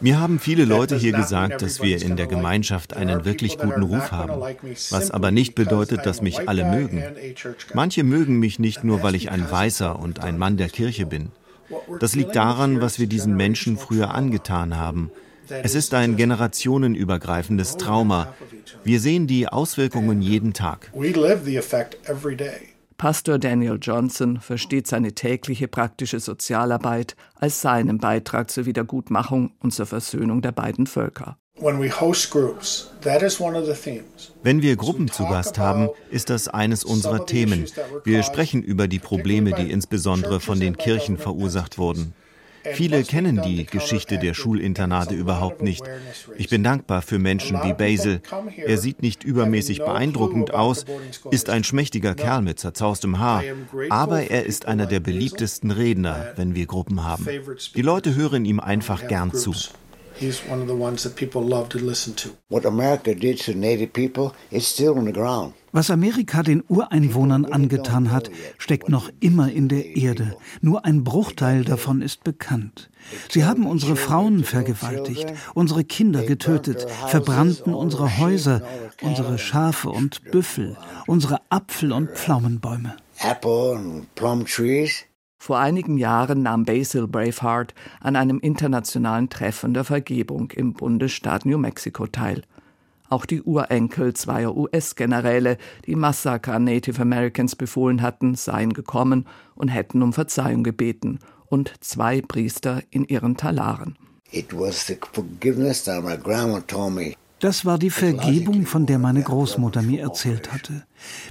mir 0.00 0.20
haben 0.20 0.38
viele 0.38 0.64
Leute 0.66 0.96
hier 0.96 1.12
gesagt, 1.12 1.62
dass 1.62 1.82
wir 1.82 2.02
in 2.02 2.16
der 2.16 2.26
Gemeinschaft 2.26 2.94
einen 2.94 3.24
wirklich 3.24 3.56
guten 3.56 3.82
Ruf 3.82 4.12
haben, 4.12 4.42
was 4.90 5.10
aber 5.10 5.30
nicht 5.30 5.54
bedeutet, 5.54 6.04
dass 6.04 6.20
mich 6.20 6.48
alle 6.48 6.64
mögen. 6.64 7.02
Manche 7.72 8.04
mögen 8.04 8.38
mich 8.38 8.58
nicht 8.58 8.84
nur, 8.84 9.02
weil 9.02 9.14
ich 9.14 9.30
ein 9.30 9.50
Weißer 9.50 9.98
und 9.98 10.22
ein 10.22 10.36
Mann 10.36 10.58
der 10.58 10.68
Kirche 10.68 11.06
bin. 11.06 11.30
Das 11.98 12.14
liegt 12.14 12.36
daran, 12.36 12.82
was 12.82 12.98
wir 12.98 13.06
diesen 13.06 13.36
Menschen 13.36 13.78
früher 13.78 14.14
angetan 14.14 14.76
haben, 14.76 15.10
es 15.48 15.74
ist 15.74 15.94
ein 15.94 16.16
generationenübergreifendes 16.16 17.78
Trauma. 17.78 18.34
Wir 18.84 19.00
sehen 19.00 19.26
die 19.26 19.48
Auswirkungen 19.48 20.20
jeden 20.20 20.52
Tag. 20.52 20.90
Pastor 22.98 23.38
Daniel 23.38 23.78
Johnson 23.80 24.40
versteht 24.40 24.88
seine 24.88 25.14
tägliche 25.14 25.68
praktische 25.68 26.18
Sozialarbeit 26.18 27.14
als 27.36 27.60
seinen 27.60 27.98
Beitrag 27.98 28.50
zur 28.50 28.66
Wiedergutmachung 28.66 29.52
und 29.60 29.72
zur 29.72 29.86
Versöhnung 29.86 30.42
der 30.42 30.50
beiden 30.50 30.88
Völker. 30.88 31.38
Wenn 34.42 34.62
wir 34.62 34.76
Gruppen 34.76 35.10
zu 35.10 35.22
Gast 35.24 35.58
haben, 35.58 35.88
ist 36.10 36.30
das 36.30 36.48
eines 36.48 36.82
unserer 36.82 37.24
Themen. 37.24 37.66
Wir 38.02 38.24
sprechen 38.24 38.64
über 38.64 38.88
die 38.88 38.98
Probleme, 38.98 39.52
die 39.52 39.70
insbesondere 39.70 40.40
von 40.40 40.58
den 40.58 40.76
Kirchen 40.76 41.18
verursacht 41.18 41.78
wurden. 41.78 42.14
Viele 42.74 43.02
kennen 43.04 43.42
die 43.42 43.66
Geschichte 43.66 44.18
der 44.18 44.34
Schulinternate 44.34 45.14
überhaupt 45.14 45.62
nicht. 45.62 45.84
Ich 46.36 46.48
bin 46.48 46.62
dankbar 46.62 47.02
für 47.02 47.18
Menschen 47.18 47.58
wie 47.62 47.72
Basil. 47.72 48.20
Er 48.56 48.78
sieht 48.78 49.02
nicht 49.02 49.24
übermäßig 49.24 49.78
beeindruckend 49.78 50.54
aus, 50.54 50.84
ist 51.30 51.50
ein 51.50 51.64
schmächtiger 51.64 52.14
Kerl 52.14 52.42
mit 52.42 52.58
zerzaustem 52.58 53.18
Haar, 53.18 53.42
aber 53.90 54.30
er 54.30 54.46
ist 54.46 54.66
einer 54.66 54.86
der 54.86 55.00
beliebtesten 55.00 55.70
Redner, 55.70 56.32
wenn 56.36 56.54
wir 56.54 56.66
Gruppen 56.66 57.04
haben. 57.04 57.26
Die 57.74 57.82
Leute 57.82 58.14
hören 58.14 58.44
ihm 58.44 58.60
einfach 58.60 59.06
gern 59.08 59.32
zu. 59.32 59.54
He's 60.20 60.42
one 60.48 60.60
of 60.60 60.66
the 60.66 60.74
ones 60.74 61.04
that 61.04 61.14
people 61.14 61.42
love 61.42 61.68
to 61.68 61.78
listen 61.78 62.16
to. 62.16 62.30
What 62.48 62.66
America 62.66 63.14
did 63.14 63.38
to 63.44 63.52
native 63.52 63.92
people 63.92 64.32
is 64.50 64.66
still 64.66 64.98
on 64.98 65.04
the 65.04 65.12
ground. 65.12 65.54
Was 65.72 65.90
Amerika 65.90 66.42
den 66.42 66.64
Ureinwohnern 66.68 67.44
angetan 67.44 68.10
hat, 68.10 68.30
steckt 68.56 68.88
noch 68.88 69.10
immer 69.20 69.52
in 69.52 69.68
der 69.68 69.96
Erde. 69.96 70.36
Nur 70.60 70.84
ein 70.84 71.04
Bruchteil 71.04 71.62
davon 71.64 72.02
ist 72.02 72.24
bekannt. 72.24 72.90
Sie 73.30 73.44
haben 73.44 73.64
unsere 73.66 73.94
Frauen 73.94 74.42
vergewaltigt, 74.42 75.32
unsere 75.54 75.84
Kinder 75.84 76.24
getötet, 76.24 76.86
verbrannten 77.06 77.72
unsere 77.74 78.18
Häuser, 78.18 78.62
unsere 79.02 79.38
Schafe 79.38 79.90
und 79.90 80.24
Büffel, 80.32 80.76
unsere 81.06 81.40
Apfel- 81.50 81.92
und 81.92 82.10
Pflaumenbäume. 82.10 82.96
Apple 83.20 83.76
and 83.76 84.14
plum 84.16 84.44
trees. 84.44 85.04
Vor 85.48 85.58
einigen 85.58 85.96
Jahren 85.96 86.42
nahm 86.42 86.66
Basil 86.66 87.08
Braveheart 87.08 87.72
an 88.02 88.16
einem 88.16 88.38
internationalen 88.38 89.30
Treffen 89.30 89.72
der 89.72 89.84
Vergebung 89.84 90.50
im 90.50 90.74
Bundesstaat 90.74 91.46
New 91.46 91.56
Mexico 91.56 92.06
teil. 92.06 92.42
Auch 93.08 93.24
die 93.24 93.40
Urenkel 93.40 94.12
zweier 94.12 94.54
US-Generäle, 94.54 95.56
die 95.86 95.96
Massaker 95.96 96.52
an 96.52 96.64
Native 96.64 97.00
Americans 97.00 97.56
befohlen 97.56 98.02
hatten, 98.02 98.34
seien 98.34 98.74
gekommen 98.74 99.26
und 99.54 99.68
hätten 99.68 100.02
um 100.02 100.12
Verzeihung 100.12 100.64
gebeten 100.64 101.18
und 101.46 101.72
zwei 101.80 102.20
Priester 102.20 102.82
in 102.90 103.06
ihren 103.06 103.38
Talaren. 103.38 103.96
It 104.30 104.52
was 104.52 104.86
the 104.86 104.98
forgiveness 105.14 105.82
that 105.84 106.04
my 106.04 106.18
grandma 106.18 106.60
told 106.60 106.92
me 106.92 107.14
das 107.40 107.64
war 107.64 107.78
die 107.78 107.90
Vergebung, 107.90 108.66
von 108.66 108.86
der 108.86 108.98
meine 108.98 109.22
Großmutter 109.22 109.82
mir 109.82 110.02
erzählt 110.02 110.52
hatte. 110.52 110.84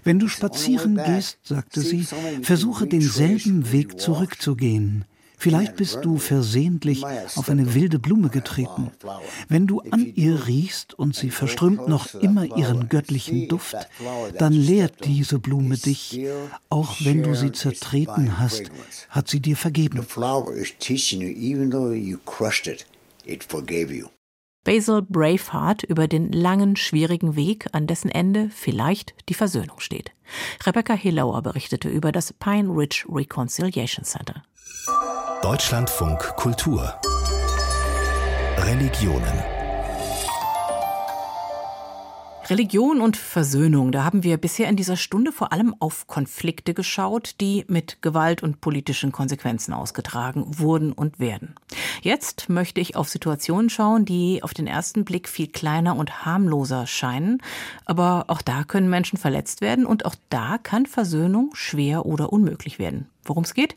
Wenn 0.03 0.19
du 0.19 0.27
spazieren 0.27 0.99
gehst, 1.03 1.39
sagte 1.43 1.81
sie, 1.81 2.07
versuche 2.41 2.87
denselben 2.87 3.71
Weg 3.71 3.99
zurückzugehen. 3.99 5.05
Vielleicht 5.39 5.75
bist 5.75 5.99
du 6.01 6.17
versehentlich 6.17 7.05
auf 7.35 7.49
eine 7.49 7.75
wilde 7.75 7.99
Blume 7.99 8.29
getreten. 8.29 8.89
Wenn 9.47 9.67
du 9.67 9.81
an 9.81 10.11
ihr 10.15 10.47
riechst 10.47 10.95
und 10.95 11.15
sie 11.15 11.29
verströmt 11.29 11.87
noch 11.87 12.15
immer 12.15 12.57
ihren 12.57 12.89
göttlichen 12.89 13.47
Duft, 13.47 13.75
dann 14.39 14.53
lehrt 14.53 15.05
diese 15.05 15.37
Blume 15.37 15.77
dich. 15.77 16.19
Auch 16.69 16.95
wenn 17.01 17.21
du 17.21 17.35
sie 17.35 17.51
zertreten 17.51 18.39
hast, 18.39 18.71
hat 19.09 19.27
sie 19.27 19.39
dir 19.39 19.55
vergeben. 19.55 20.03
Basil 24.67 25.01
Braveheart 25.01 25.83
über 25.83 26.09
den 26.09 26.33
langen, 26.33 26.75
schwierigen 26.75 27.37
Weg, 27.37 27.67
an 27.71 27.87
dessen 27.87 28.11
Ende 28.11 28.49
vielleicht 28.53 29.15
die 29.29 29.33
Versöhnung 29.33 29.79
steht. 29.79 30.11
Rebecca 30.65 30.93
Hillauer 30.93 31.41
berichtete 31.41 31.87
über 31.87 32.11
das 32.11 32.33
Pine 32.33 32.69
Ridge 32.69 33.05
Reconciliation 33.09 34.03
Center. 34.03 34.43
Deutschlandfunk 35.41 36.19
Kultur 36.35 36.93
Religionen 38.57 39.56
Religion 42.49 43.01
und 43.01 43.17
Versöhnung, 43.17 43.91
da 43.91 44.05
haben 44.05 44.23
wir 44.23 44.37
bisher 44.37 44.69
in 44.69 44.77
dieser 44.77 44.95
Stunde 44.95 45.33
vor 45.33 45.51
allem 45.51 45.75
auf 45.79 46.07
Konflikte 46.07 46.73
geschaut, 46.73 47.35
die 47.41 47.65
mit 47.67 48.01
Gewalt 48.01 48.41
und 48.41 48.61
politischen 48.61 49.11
Konsequenzen 49.11 49.73
ausgetragen 49.73 50.45
wurden 50.57 50.93
und 50.93 51.19
werden. 51.19 51.55
Jetzt 52.01 52.47
möchte 52.47 52.79
ich 52.79 52.95
auf 52.95 53.09
Situationen 53.09 53.69
schauen, 53.69 54.05
die 54.05 54.43
auf 54.43 54.53
den 54.53 54.65
ersten 54.65 55.03
Blick 55.03 55.27
viel 55.27 55.47
kleiner 55.47 55.97
und 55.97 56.25
harmloser 56.25 56.87
scheinen, 56.87 57.41
aber 57.83 58.25
auch 58.29 58.41
da 58.41 58.63
können 58.63 58.89
Menschen 58.89 59.17
verletzt 59.17 59.59
werden 59.59 59.85
und 59.85 60.05
auch 60.05 60.15
da 60.29 60.57
kann 60.57 60.85
Versöhnung 60.85 61.49
schwer 61.53 62.05
oder 62.05 62.31
unmöglich 62.31 62.79
werden. 62.79 63.09
Worum 63.25 63.43
es 63.43 63.55
geht? 63.55 63.75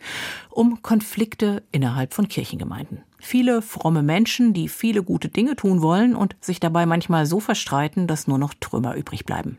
Um 0.49 0.81
Konflikte 0.81 1.65
innerhalb 1.73 2.15
von 2.15 2.29
Kirchengemeinden. 2.29 3.03
Viele 3.21 3.63
fromme 3.63 4.03
Menschen, 4.03 4.53
die 4.53 4.69
viele 4.69 5.03
gute 5.03 5.29
Dinge 5.29 5.57
tun 5.57 5.83
wollen 5.83 6.17
und 6.17 6.37
sich 6.41 6.59
dabei 6.59 6.87
manchmal 6.87 7.27
so 7.27 7.39
verstreiten, 7.39 8.07
dass 8.07 8.27
nur 8.27 8.39
noch 8.39 8.55
Trümmer 8.59 8.97
übrig 8.97 9.25
bleiben. 9.25 9.59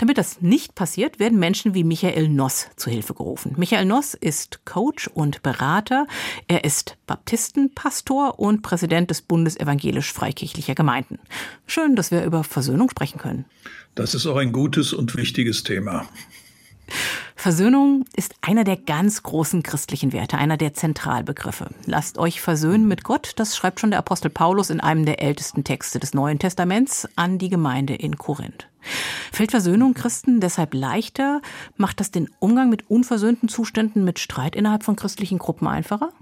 Damit 0.00 0.16
das 0.16 0.40
nicht 0.40 0.74
passiert, 0.74 1.18
werden 1.18 1.38
Menschen 1.38 1.74
wie 1.74 1.84
Michael 1.84 2.30
Noss 2.30 2.68
zu 2.76 2.88
Hilfe 2.88 3.12
gerufen. 3.12 3.52
Michael 3.58 3.84
Noss 3.84 4.14
ist 4.14 4.64
Coach 4.64 5.08
und 5.08 5.42
Berater. 5.42 6.06
Er 6.48 6.64
ist 6.64 6.96
Baptistenpastor 7.06 8.38
und 8.38 8.62
Präsident 8.62 9.10
des 9.10 9.20
Bundes 9.20 9.60
evangelisch-freikirchlicher 9.60 10.74
Gemeinden. 10.74 11.18
Schön, 11.66 11.96
dass 11.96 12.10
wir 12.10 12.24
über 12.24 12.44
Versöhnung 12.44 12.88
sprechen 12.88 13.18
können. 13.18 13.44
Das 13.94 14.14
ist 14.14 14.24
auch 14.26 14.36
ein 14.36 14.52
gutes 14.52 14.94
und 14.94 15.14
wichtiges 15.16 15.64
Thema. 15.64 16.08
Versöhnung 17.40 18.04
ist 18.14 18.34
einer 18.42 18.64
der 18.64 18.76
ganz 18.76 19.22
großen 19.22 19.62
christlichen 19.62 20.12
Werte, 20.12 20.36
einer 20.36 20.58
der 20.58 20.74
Zentralbegriffe. 20.74 21.70
Lasst 21.86 22.18
euch 22.18 22.38
versöhnen 22.42 22.86
mit 22.86 23.02
Gott, 23.02 23.32
das 23.36 23.56
schreibt 23.56 23.80
schon 23.80 23.88
der 23.88 23.98
Apostel 23.98 24.28
Paulus 24.28 24.68
in 24.68 24.78
einem 24.78 25.06
der 25.06 25.22
ältesten 25.22 25.64
Texte 25.64 25.98
des 25.98 26.12
Neuen 26.12 26.38
Testaments 26.38 27.08
an 27.16 27.38
die 27.38 27.48
Gemeinde 27.48 27.94
in 27.94 28.18
Korinth. 28.18 28.68
Fällt 29.32 29.52
Versöhnung 29.52 29.94
Christen 29.94 30.40
deshalb 30.40 30.74
leichter? 30.74 31.40
Macht 31.78 32.00
das 32.00 32.10
den 32.10 32.28
Umgang 32.40 32.68
mit 32.68 32.90
unversöhnten 32.90 33.48
Zuständen, 33.48 34.04
mit 34.04 34.18
Streit 34.18 34.54
innerhalb 34.54 34.84
von 34.84 34.96
christlichen 34.96 35.38
Gruppen 35.38 35.66
einfacher? 35.66 36.12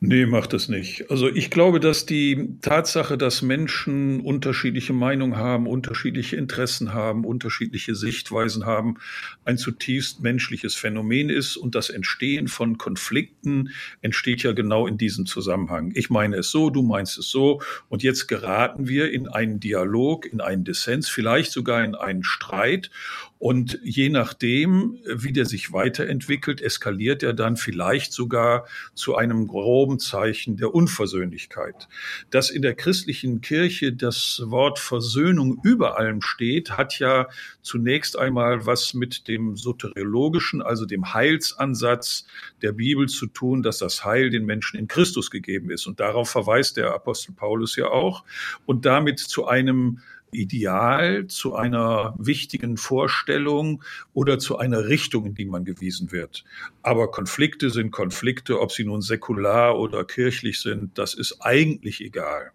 Nee, 0.00 0.26
macht 0.26 0.54
es 0.54 0.68
nicht. 0.68 1.10
Also 1.10 1.28
ich 1.28 1.50
glaube, 1.50 1.80
dass 1.80 2.06
die 2.06 2.56
Tatsache, 2.62 3.18
dass 3.18 3.42
Menschen 3.42 4.20
unterschiedliche 4.20 4.92
Meinungen 4.92 5.36
haben, 5.36 5.66
unterschiedliche 5.66 6.36
Interessen 6.36 6.92
haben, 6.92 7.24
unterschiedliche 7.24 7.94
Sichtweisen 7.94 8.66
haben, 8.66 8.98
ein 9.44 9.58
zutiefst 9.58 10.20
menschliches 10.20 10.74
Phänomen 10.74 11.30
ist 11.30 11.56
und 11.56 11.74
das 11.74 11.90
Entstehen 11.90 12.48
von 12.48 12.78
Konflikten 12.78 13.70
entsteht 14.02 14.42
ja 14.42 14.52
genau 14.52 14.86
in 14.86 14.98
diesem 14.98 15.26
Zusammenhang. 15.26 15.92
Ich 15.94 16.10
meine 16.10 16.36
es 16.36 16.50
so, 16.50 16.70
du 16.70 16.82
meinst 16.82 17.18
es 17.18 17.30
so 17.30 17.60
und 17.88 18.02
jetzt 18.02 18.26
geraten 18.28 18.88
wir 18.88 19.10
in 19.10 19.28
einen 19.28 19.60
Dialog, 19.60 20.26
in 20.26 20.40
einen 20.40 20.64
Dissens, 20.64 21.08
vielleicht 21.08 21.52
sogar 21.52 21.84
in 21.84 21.94
einen 21.94 22.22
Streit 22.22 22.90
und 23.38 23.78
je 23.82 24.08
nachdem, 24.08 24.98
wie 25.04 25.32
der 25.32 25.44
sich 25.44 25.72
weiterentwickelt, 25.72 26.60
eskaliert 26.60 27.22
er 27.22 27.34
dann 27.34 27.56
vielleicht 27.56 28.12
sogar 28.12 28.66
zu 28.94 29.16
einem 29.16 29.46
großen 29.46 29.66
Probenzeichen 29.66 30.56
der 30.56 30.74
Unversöhnlichkeit. 30.74 31.88
Dass 32.30 32.50
in 32.50 32.62
der 32.62 32.74
christlichen 32.74 33.40
Kirche 33.40 33.92
das 33.92 34.40
Wort 34.44 34.78
Versöhnung 34.78 35.58
über 35.64 35.98
allem 35.98 36.22
steht, 36.22 36.78
hat 36.78 36.98
ja 36.98 37.28
zunächst 37.62 38.16
einmal 38.16 38.64
was 38.64 38.94
mit 38.94 39.26
dem 39.28 39.56
soteriologischen, 39.56 40.62
also 40.62 40.86
dem 40.86 41.12
Heilsansatz 41.12 42.26
der 42.62 42.72
Bibel 42.72 43.08
zu 43.08 43.26
tun, 43.26 43.62
dass 43.62 43.78
das 43.78 44.04
Heil 44.04 44.30
den 44.30 44.46
Menschen 44.46 44.78
in 44.78 44.86
Christus 44.86 45.30
gegeben 45.30 45.70
ist. 45.70 45.86
Und 45.86 45.98
darauf 45.98 46.30
verweist 46.30 46.76
der 46.76 46.94
Apostel 46.94 47.32
Paulus 47.32 47.74
ja 47.74 47.86
auch. 47.88 48.24
Und 48.66 48.86
damit 48.86 49.18
zu 49.18 49.46
einem 49.46 50.00
Ideal, 50.30 51.26
zu 51.28 51.54
einer 51.54 52.14
wichtigen 52.18 52.76
Vorstellung 52.76 53.82
oder 54.12 54.38
zu 54.38 54.58
einer 54.58 54.88
Richtung, 54.88 55.26
in 55.26 55.34
die 55.34 55.44
man 55.44 55.64
gewiesen 55.64 56.12
wird. 56.12 56.44
Aber 56.82 57.10
Konflikte 57.10 57.70
sind 57.70 57.90
Konflikte, 57.90 58.60
ob 58.60 58.72
sie 58.72 58.84
nun 58.84 59.02
säkular 59.02 59.78
oder 59.78 60.04
kirchlich 60.04 60.60
sind, 60.60 60.98
das 60.98 61.14
ist 61.14 61.40
eigentlich 61.40 62.00
egal. 62.00 62.52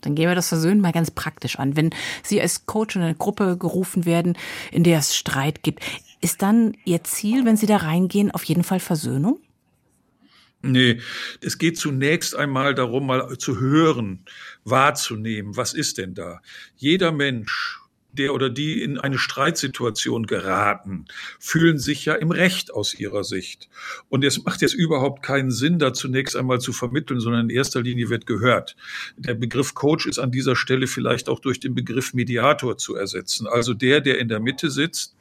Dann 0.00 0.14
gehen 0.14 0.28
wir 0.28 0.34
das 0.34 0.48
Versöhnen 0.48 0.80
mal 0.80 0.92
ganz 0.92 1.10
praktisch 1.10 1.58
an. 1.58 1.76
Wenn 1.76 1.90
Sie 2.22 2.40
als 2.40 2.66
Coach 2.66 2.96
in 2.96 3.02
eine 3.02 3.14
Gruppe 3.14 3.56
gerufen 3.56 4.06
werden, 4.06 4.36
in 4.70 4.84
der 4.84 4.98
es 4.98 5.16
Streit 5.16 5.62
gibt, 5.62 5.82
ist 6.20 6.42
dann 6.42 6.76
Ihr 6.84 7.02
Ziel, 7.04 7.44
wenn 7.44 7.56
Sie 7.56 7.66
da 7.66 7.78
reingehen, 7.78 8.30
auf 8.30 8.44
jeden 8.44 8.62
Fall 8.62 8.80
Versöhnung? 8.80 9.40
Nee, 10.60 11.00
es 11.40 11.58
geht 11.58 11.78
zunächst 11.78 12.34
einmal 12.34 12.74
darum, 12.74 13.06
mal 13.06 13.38
zu 13.38 13.60
hören, 13.60 14.24
wahrzunehmen, 14.64 15.56
was 15.56 15.72
ist 15.72 15.98
denn 15.98 16.14
da? 16.14 16.40
Jeder 16.76 17.12
Mensch 17.12 17.77
der 18.18 18.34
oder 18.34 18.50
die 18.50 18.82
in 18.82 18.98
eine 18.98 19.18
Streitsituation 19.18 20.26
geraten, 20.26 21.06
fühlen 21.38 21.78
sich 21.78 22.04
ja 22.04 22.14
im 22.14 22.30
Recht 22.30 22.72
aus 22.72 22.94
ihrer 22.94 23.24
Sicht. 23.24 23.68
Und 24.08 24.24
es 24.24 24.44
macht 24.44 24.60
jetzt 24.62 24.74
überhaupt 24.74 25.22
keinen 25.22 25.50
Sinn, 25.50 25.78
da 25.78 25.92
zunächst 25.92 26.36
einmal 26.36 26.60
zu 26.60 26.72
vermitteln, 26.72 27.20
sondern 27.20 27.48
in 27.48 27.56
erster 27.56 27.82
Linie 27.82 28.10
wird 28.10 28.26
gehört. 28.26 28.76
Der 29.16 29.34
Begriff 29.34 29.74
Coach 29.74 30.06
ist 30.06 30.18
an 30.18 30.30
dieser 30.30 30.56
Stelle 30.56 30.86
vielleicht 30.86 31.28
auch 31.28 31.40
durch 31.40 31.60
den 31.60 31.74
Begriff 31.74 32.14
Mediator 32.14 32.76
zu 32.76 32.96
ersetzen. 32.96 33.46
Also 33.46 33.74
der, 33.74 34.00
der 34.00 34.18
in 34.18 34.28
der 34.28 34.40
Mitte 34.40 34.70
sitzt. 34.70 35.16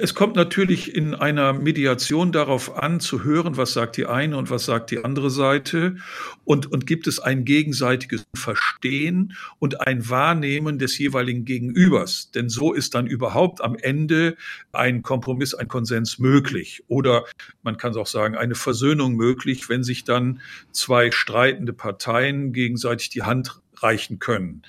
Es 0.00 0.14
kommt 0.14 0.36
natürlich 0.36 0.94
in 0.94 1.14
einer 1.14 1.52
Mediation 1.52 2.32
darauf 2.32 2.76
an, 2.76 3.00
zu 3.00 3.24
hören, 3.24 3.56
was 3.56 3.72
sagt 3.72 3.96
die 3.96 4.06
eine 4.06 4.36
und 4.36 4.50
was 4.50 4.64
sagt 4.64 4.90
die 4.90 5.04
andere 5.04 5.30
Seite. 5.30 5.96
Und, 6.44 6.70
und 6.72 6.86
gibt 6.86 7.06
es 7.06 7.18
ein 7.18 7.44
gegenseitiges 7.44 8.24
Verstehen 8.34 9.34
und 9.58 9.80
ein 9.80 10.08
Wahrnehmen 10.08 10.78
des 10.78 10.98
jeweiligen 10.98 11.44
Gegenübers 11.44 12.13
anders, 12.14 12.30
denn 12.30 12.48
so 12.48 12.72
ist 12.72 12.94
dann 12.94 13.06
überhaupt 13.06 13.60
am 13.60 13.76
Ende 13.76 14.36
ein 14.72 15.02
Kompromiss, 15.02 15.54
ein 15.54 15.68
Konsens 15.68 16.18
möglich. 16.18 16.82
Oder 16.88 17.24
man 17.62 17.76
kann 17.76 17.92
es 17.92 17.96
auch 17.96 18.06
sagen, 18.06 18.36
eine 18.36 18.54
Versöhnung 18.54 19.14
möglich, 19.14 19.68
wenn 19.68 19.82
sich 19.82 20.04
dann 20.04 20.40
zwei 20.72 21.10
streitende 21.10 21.72
Parteien 21.72 22.52
gegenseitig 22.52 23.10
die 23.10 23.22
Hand 23.22 23.60
reichen 23.76 24.18
können. 24.18 24.62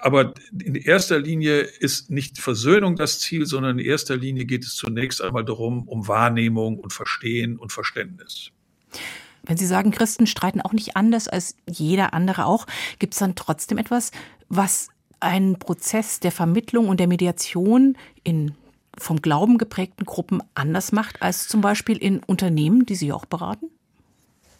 Aber 0.00 0.34
in 0.62 0.76
erster 0.76 1.18
Linie 1.18 1.60
ist 1.60 2.10
nicht 2.10 2.38
Versöhnung 2.38 2.96
das 2.96 3.18
Ziel, 3.18 3.44
sondern 3.44 3.78
in 3.78 3.84
erster 3.84 4.16
Linie 4.16 4.44
geht 4.44 4.64
es 4.64 4.76
zunächst 4.76 5.20
einmal 5.20 5.44
darum, 5.44 5.88
um 5.88 6.06
Wahrnehmung 6.06 6.78
und 6.78 6.92
Verstehen 6.92 7.56
und 7.58 7.72
Verständnis. 7.72 8.52
Wenn 9.42 9.56
Sie 9.56 9.66
sagen, 9.66 9.90
Christen 9.90 10.26
streiten 10.26 10.60
auch 10.60 10.72
nicht 10.72 10.96
anders 10.96 11.28
als 11.28 11.56
jeder 11.68 12.14
andere 12.14 12.46
auch, 12.46 12.66
gibt 12.98 13.14
es 13.14 13.20
dann 13.20 13.34
trotzdem 13.34 13.78
etwas, 13.78 14.10
was 14.48 14.88
einen 15.20 15.58
Prozess 15.58 16.20
der 16.20 16.32
Vermittlung 16.32 16.88
und 16.88 17.00
der 17.00 17.08
Mediation 17.08 17.96
in 18.22 18.54
vom 18.98 19.20
Glauben 19.20 19.58
geprägten 19.58 20.06
Gruppen 20.06 20.42
anders 20.54 20.90
macht 20.90 21.20
als 21.20 21.48
zum 21.48 21.60
Beispiel 21.60 21.98
in 21.98 22.20
Unternehmen, 22.20 22.86
die 22.86 22.94
Sie 22.94 23.12
auch 23.12 23.26
beraten? 23.26 23.70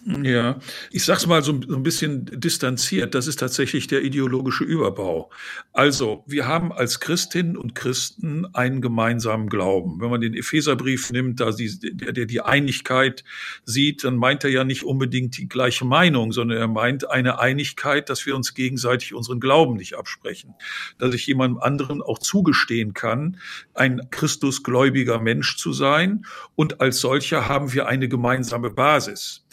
Ja, 0.06 0.60
ich 0.92 1.04
sag's 1.04 1.26
mal 1.26 1.42
so, 1.42 1.52
ein 1.52 1.82
bisschen 1.82 2.26
distanziert. 2.26 3.16
Das 3.16 3.26
ist 3.26 3.40
tatsächlich 3.40 3.88
der 3.88 4.04
ideologische 4.04 4.62
Überbau. 4.62 5.32
Also, 5.72 6.22
wir 6.28 6.46
haben 6.46 6.72
als 6.72 7.00
Christinnen 7.00 7.56
und 7.56 7.74
Christen 7.74 8.46
einen 8.54 8.80
gemeinsamen 8.80 9.48
Glauben. 9.48 10.00
Wenn 10.00 10.10
man 10.10 10.20
den 10.20 10.34
Epheserbrief 10.34 11.10
nimmt, 11.10 11.40
da 11.40 11.50
die, 11.50 11.76
der, 11.80 12.12
der 12.12 12.26
die 12.26 12.40
Einigkeit 12.40 13.24
sieht, 13.64 14.04
dann 14.04 14.14
meint 14.14 14.44
er 14.44 14.50
ja 14.50 14.62
nicht 14.62 14.84
unbedingt 14.84 15.38
die 15.38 15.48
gleiche 15.48 15.84
Meinung, 15.84 16.30
sondern 16.30 16.58
er 16.58 16.68
meint 16.68 17.10
eine 17.10 17.40
Einigkeit, 17.40 18.08
dass 18.08 18.26
wir 18.26 18.36
uns 18.36 18.54
gegenseitig 18.54 19.12
unseren 19.12 19.40
Glauben 19.40 19.74
nicht 19.74 19.94
absprechen. 19.94 20.54
Dass 20.98 21.14
ich 21.14 21.26
jemandem 21.26 21.58
anderen 21.60 22.00
auch 22.00 22.20
zugestehen 22.20 22.94
kann, 22.94 23.38
ein 23.74 24.08
Christusgläubiger 24.12 25.18
Mensch 25.18 25.56
zu 25.56 25.72
sein. 25.72 26.26
Und 26.54 26.80
als 26.80 27.00
solcher 27.00 27.48
haben 27.48 27.72
wir 27.72 27.88
eine 27.88 28.08
gemeinsame 28.08 28.70
Basis 28.70 29.45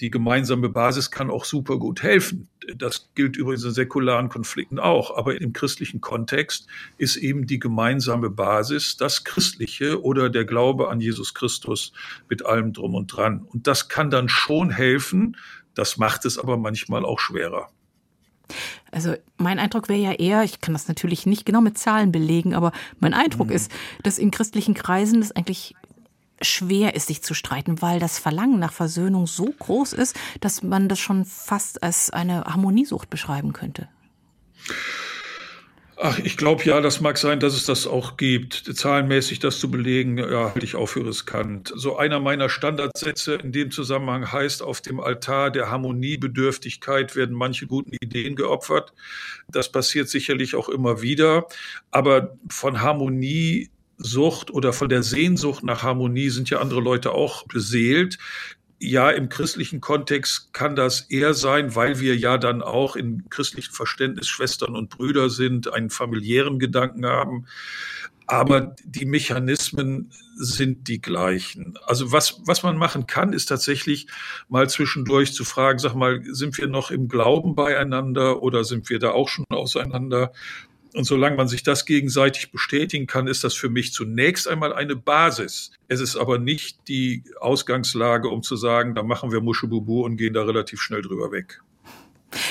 die 0.00 0.10
gemeinsame 0.10 0.68
Basis 0.68 1.10
kann 1.10 1.30
auch 1.30 1.44
super 1.44 1.78
gut 1.78 2.02
helfen. 2.02 2.48
Das 2.76 3.10
gilt 3.14 3.36
übrigens 3.36 3.64
in 3.64 3.72
säkularen 3.72 4.28
Konflikten 4.28 4.78
auch. 4.78 5.16
Aber 5.16 5.40
im 5.40 5.52
christlichen 5.52 6.00
Kontext 6.00 6.68
ist 6.98 7.16
eben 7.16 7.46
die 7.46 7.58
gemeinsame 7.58 8.30
Basis 8.30 8.96
das 8.96 9.24
Christliche 9.24 10.02
oder 10.02 10.30
der 10.30 10.44
Glaube 10.44 10.88
an 10.88 11.00
Jesus 11.00 11.34
Christus 11.34 11.92
mit 12.28 12.46
allem 12.46 12.72
drum 12.72 12.94
und 12.94 13.06
dran. 13.08 13.42
Und 13.42 13.66
das 13.66 13.88
kann 13.88 14.10
dann 14.10 14.28
schon 14.28 14.70
helfen. 14.70 15.36
Das 15.74 15.96
macht 15.96 16.24
es 16.24 16.38
aber 16.38 16.56
manchmal 16.56 17.04
auch 17.04 17.18
schwerer. 17.18 17.70
Also 18.90 19.14
mein 19.36 19.58
Eindruck 19.58 19.88
wäre 19.88 20.00
ja 20.00 20.12
eher, 20.12 20.42
ich 20.44 20.60
kann 20.60 20.72
das 20.72 20.88
natürlich 20.88 21.26
nicht 21.26 21.44
genau 21.44 21.60
mit 21.60 21.76
Zahlen 21.76 22.12
belegen, 22.12 22.54
aber 22.54 22.72
mein 22.98 23.12
Eindruck 23.12 23.48
mhm. 23.48 23.54
ist, 23.54 23.70
dass 24.02 24.18
in 24.18 24.30
christlichen 24.30 24.74
Kreisen 24.74 25.20
das 25.20 25.32
eigentlich 25.32 25.74
schwer 26.42 26.94
ist, 26.94 27.08
sich 27.08 27.22
zu 27.22 27.34
streiten, 27.34 27.82
weil 27.82 28.00
das 28.00 28.18
Verlangen 28.18 28.58
nach 28.58 28.72
Versöhnung 28.72 29.26
so 29.26 29.46
groß 29.58 29.92
ist, 29.92 30.16
dass 30.40 30.62
man 30.62 30.88
das 30.88 30.98
schon 30.98 31.24
fast 31.24 31.82
als 31.82 32.10
eine 32.10 32.44
Harmoniesucht 32.44 33.10
beschreiben 33.10 33.52
könnte. 33.52 33.88
Ach, 36.00 36.20
ich 36.20 36.36
glaube 36.36 36.62
ja, 36.62 36.80
das 36.80 37.00
mag 37.00 37.18
sein, 37.18 37.40
dass 37.40 37.54
es 37.54 37.64
das 37.64 37.88
auch 37.88 38.16
gibt. 38.16 38.54
Zahlenmäßig 38.76 39.40
das 39.40 39.58
zu 39.58 39.68
belegen, 39.68 40.16
ja, 40.16 40.52
halte 40.54 40.64
ich 40.64 40.76
auch 40.76 40.86
für 40.86 41.04
riskant. 41.04 41.72
So 41.74 41.96
einer 41.96 42.20
meiner 42.20 42.48
Standardsätze 42.48 43.34
in 43.34 43.50
dem 43.50 43.72
Zusammenhang 43.72 44.30
heißt, 44.30 44.62
auf 44.62 44.80
dem 44.80 45.00
Altar 45.00 45.50
der 45.50 45.72
Harmoniebedürftigkeit 45.72 47.16
werden 47.16 47.34
manche 47.34 47.66
guten 47.66 47.96
Ideen 48.00 48.36
geopfert. 48.36 48.92
Das 49.48 49.72
passiert 49.72 50.08
sicherlich 50.08 50.54
auch 50.54 50.68
immer 50.68 51.02
wieder. 51.02 51.48
Aber 51.90 52.36
von 52.48 52.80
Harmonie 52.80 53.68
Sucht 53.98 54.50
oder 54.50 54.72
von 54.72 54.88
der 54.88 55.02
Sehnsucht 55.02 55.64
nach 55.64 55.82
Harmonie 55.82 56.30
sind 56.30 56.50
ja 56.50 56.60
andere 56.60 56.80
Leute 56.80 57.12
auch 57.12 57.46
beseelt. 57.46 58.18
Ja, 58.80 59.10
im 59.10 59.28
christlichen 59.28 59.80
Kontext 59.80 60.52
kann 60.52 60.76
das 60.76 61.00
eher 61.00 61.34
sein, 61.34 61.74
weil 61.74 61.98
wir 61.98 62.16
ja 62.16 62.38
dann 62.38 62.62
auch 62.62 62.94
im 62.94 63.28
christlichen 63.28 63.74
Verständnis 63.74 64.28
Schwestern 64.28 64.76
und 64.76 64.88
Brüder 64.88 65.30
sind, 65.30 65.72
einen 65.72 65.90
familiären 65.90 66.60
Gedanken 66.60 67.04
haben. 67.04 67.46
Aber 68.28 68.76
die 68.84 69.06
Mechanismen 69.06 70.12
sind 70.36 70.86
die 70.86 71.00
gleichen. 71.00 71.76
Also 71.86 72.12
was, 72.12 72.42
was 72.44 72.62
man 72.62 72.76
machen 72.76 73.06
kann, 73.06 73.32
ist 73.32 73.46
tatsächlich 73.46 74.06
mal 74.48 74.68
zwischendurch 74.68 75.32
zu 75.32 75.44
fragen, 75.44 75.78
sag 75.78 75.94
mal, 75.94 76.22
sind 76.24 76.58
wir 76.58 76.68
noch 76.68 76.90
im 76.90 77.08
Glauben 77.08 77.56
beieinander 77.56 78.42
oder 78.42 78.64
sind 78.64 78.90
wir 78.90 78.98
da 78.98 79.10
auch 79.10 79.28
schon 79.28 79.46
auseinander? 79.48 80.32
Und 80.94 81.04
solange 81.04 81.36
man 81.36 81.48
sich 81.48 81.62
das 81.62 81.84
gegenseitig 81.84 82.50
bestätigen 82.50 83.06
kann, 83.06 83.26
ist 83.26 83.44
das 83.44 83.54
für 83.54 83.68
mich 83.68 83.92
zunächst 83.92 84.48
einmal 84.48 84.72
eine 84.72 84.96
Basis. 84.96 85.72
Es 85.86 86.00
ist 86.00 86.16
aber 86.16 86.38
nicht 86.38 86.88
die 86.88 87.22
Ausgangslage, 87.40 88.28
um 88.28 88.42
zu 88.42 88.56
sagen, 88.56 88.94
da 88.94 89.02
machen 89.02 89.30
wir 89.30 89.40
Muschebubu 89.40 90.04
und 90.04 90.16
gehen 90.16 90.34
da 90.34 90.44
relativ 90.44 90.80
schnell 90.80 91.02
drüber 91.02 91.30
weg. 91.30 91.60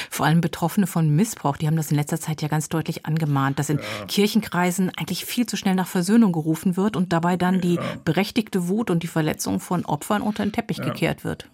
Vor 0.09 0.25
allem 0.25 0.41
Betroffene 0.41 0.87
von 0.87 1.15
Missbrauch, 1.15 1.57
die 1.57 1.67
haben 1.67 1.75
das 1.75 1.91
in 1.91 1.97
letzter 1.97 2.19
Zeit 2.19 2.41
ja 2.41 2.47
ganz 2.47 2.69
deutlich 2.69 3.05
angemahnt, 3.05 3.59
dass 3.59 3.69
in 3.69 3.77
ja. 3.77 4.05
Kirchenkreisen 4.07 4.91
eigentlich 4.97 5.25
viel 5.25 5.45
zu 5.45 5.55
schnell 5.55 5.75
nach 5.75 5.87
Versöhnung 5.87 6.31
gerufen 6.31 6.77
wird 6.77 6.95
und 6.95 7.13
dabei 7.13 7.37
dann 7.37 7.55
ja. 7.55 7.61
die 7.61 7.79
berechtigte 8.03 8.67
Wut 8.67 8.89
und 8.89 9.03
die 9.03 9.07
Verletzung 9.07 9.59
von 9.59 9.85
Opfern 9.85 10.21
unter 10.23 10.43
den 10.43 10.51
Teppich 10.51 10.77
ja. 10.77 10.85
gekehrt 10.85 11.23
wird. 11.23 11.47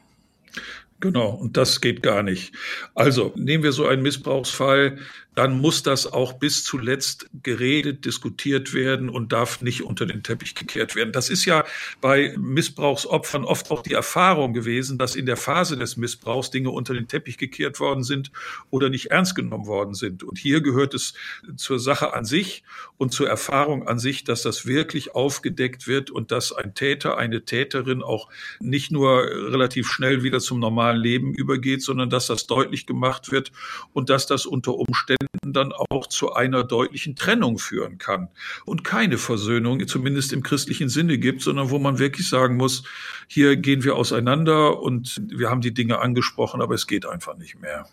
Genau, 1.01 1.31
und 1.31 1.57
das 1.57 1.81
geht 1.81 2.01
gar 2.01 2.23
nicht. 2.23 2.53
Also 2.95 3.33
nehmen 3.35 3.61
wir 3.61 3.73
so 3.73 3.85
einen 3.85 4.03
Missbrauchsfall, 4.03 4.99
dann 5.35 5.59
muss 5.59 5.83
das 5.83 6.11
auch 6.11 6.33
bis 6.33 6.63
zuletzt 6.63 7.27
geredet, 7.41 8.05
diskutiert 8.05 8.73
werden 8.73 9.09
und 9.09 9.33
darf 9.33 9.61
nicht 9.61 9.83
unter 9.83 10.05
den 10.05 10.23
Teppich 10.23 10.55
gekehrt 10.55 10.95
werden. 10.95 11.11
Das 11.11 11.29
ist 11.29 11.45
ja 11.45 11.65
bei 12.01 12.35
Missbrauchsopfern 12.37 13.43
oft 13.43 13.71
auch 13.71 13.81
die 13.81 13.93
Erfahrung 13.93 14.53
gewesen, 14.53 14.97
dass 14.97 15.15
in 15.15 15.25
der 15.25 15.37
Phase 15.37 15.77
des 15.77 15.97
Missbrauchs 15.97 16.51
Dinge 16.51 16.69
unter 16.69 16.93
den 16.93 17.07
Teppich 17.07 17.37
gekehrt 17.37 17.79
worden 17.79 18.03
sind 18.03 18.31
oder 18.69 18.89
nicht 18.89 19.07
ernst 19.11 19.35
genommen 19.35 19.65
worden 19.65 19.93
sind. 19.93 20.23
Und 20.23 20.37
hier 20.37 20.61
gehört 20.61 20.93
es 20.93 21.13
zur 21.55 21.79
Sache 21.79 22.13
an 22.13 22.25
sich 22.25 22.63
und 22.97 23.11
zur 23.11 23.27
Erfahrung 23.27 23.87
an 23.87 23.99
sich, 23.99 24.23
dass 24.23 24.43
das 24.43 24.65
wirklich 24.65 25.15
aufgedeckt 25.15 25.87
wird 25.87 26.11
und 26.11 26.31
dass 26.31 26.51
ein 26.51 26.75
Täter, 26.75 27.17
eine 27.17 27.45
Täterin 27.45 28.03
auch 28.03 28.29
nicht 28.59 28.91
nur 28.91 29.23
relativ 29.23 29.87
schnell 29.89 30.23
wieder 30.23 30.39
zum 30.39 30.59
normalen 30.59 30.99
Leben 30.99 31.33
übergeht, 31.33 31.81
sondern 31.81 32.09
dass 32.09 32.27
das 32.27 32.47
deutlich 32.47 32.85
gemacht 32.85 33.31
wird 33.31 33.51
und 33.93 34.09
dass 34.09 34.27
das 34.27 34.45
unter 34.45 34.75
Umständen 34.75 35.22
dann 35.41 35.71
auch 35.73 36.07
zu 36.07 36.33
einer 36.33 36.63
deutlichen 36.63 37.15
Trennung 37.15 37.57
führen 37.57 37.97
kann 37.97 38.29
und 38.65 38.83
keine 38.83 39.17
Versöhnung, 39.17 39.85
zumindest 39.87 40.31
im 40.33 40.43
christlichen 40.43 40.89
Sinne 40.89 41.17
gibt, 41.17 41.41
sondern 41.41 41.69
wo 41.69 41.79
man 41.79 41.99
wirklich 41.99 42.29
sagen 42.29 42.57
muss, 42.57 42.83
hier 43.27 43.57
gehen 43.57 43.83
wir 43.83 43.95
auseinander 43.95 44.79
und 44.79 45.21
wir 45.27 45.49
haben 45.49 45.61
die 45.61 45.73
Dinge 45.73 45.99
angesprochen, 45.99 46.61
aber 46.61 46.75
es 46.75 46.87
geht 46.87 47.05
einfach 47.05 47.35
nicht 47.35 47.59
mehr. 47.59 47.87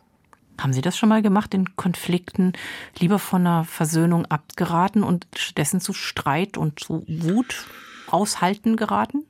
Haben 0.60 0.74
Sie 0.74 0.82
das 0.82 0.98
schon 0.98 1.08
mal 1.08 1.22
gemacht, 1.22 1.54
in 1.54 1.74
Konflikten 1.76 2.52
lieber 2.98 3.18
von 3.18 3.46
einer 3.46 3.64
Versöhnung 3.64 4.26
abgeraten 4.26 5.02
und 5.02 5.26
stattdessen 5.34 5.80
zu 5.80 5.94
Streit 5.94 6.58
und 6.58 6.80
zu 6.80 7.04
Wut 7.08 7.64
aushalten 8.08 8.76
geraten? 8.76 9.24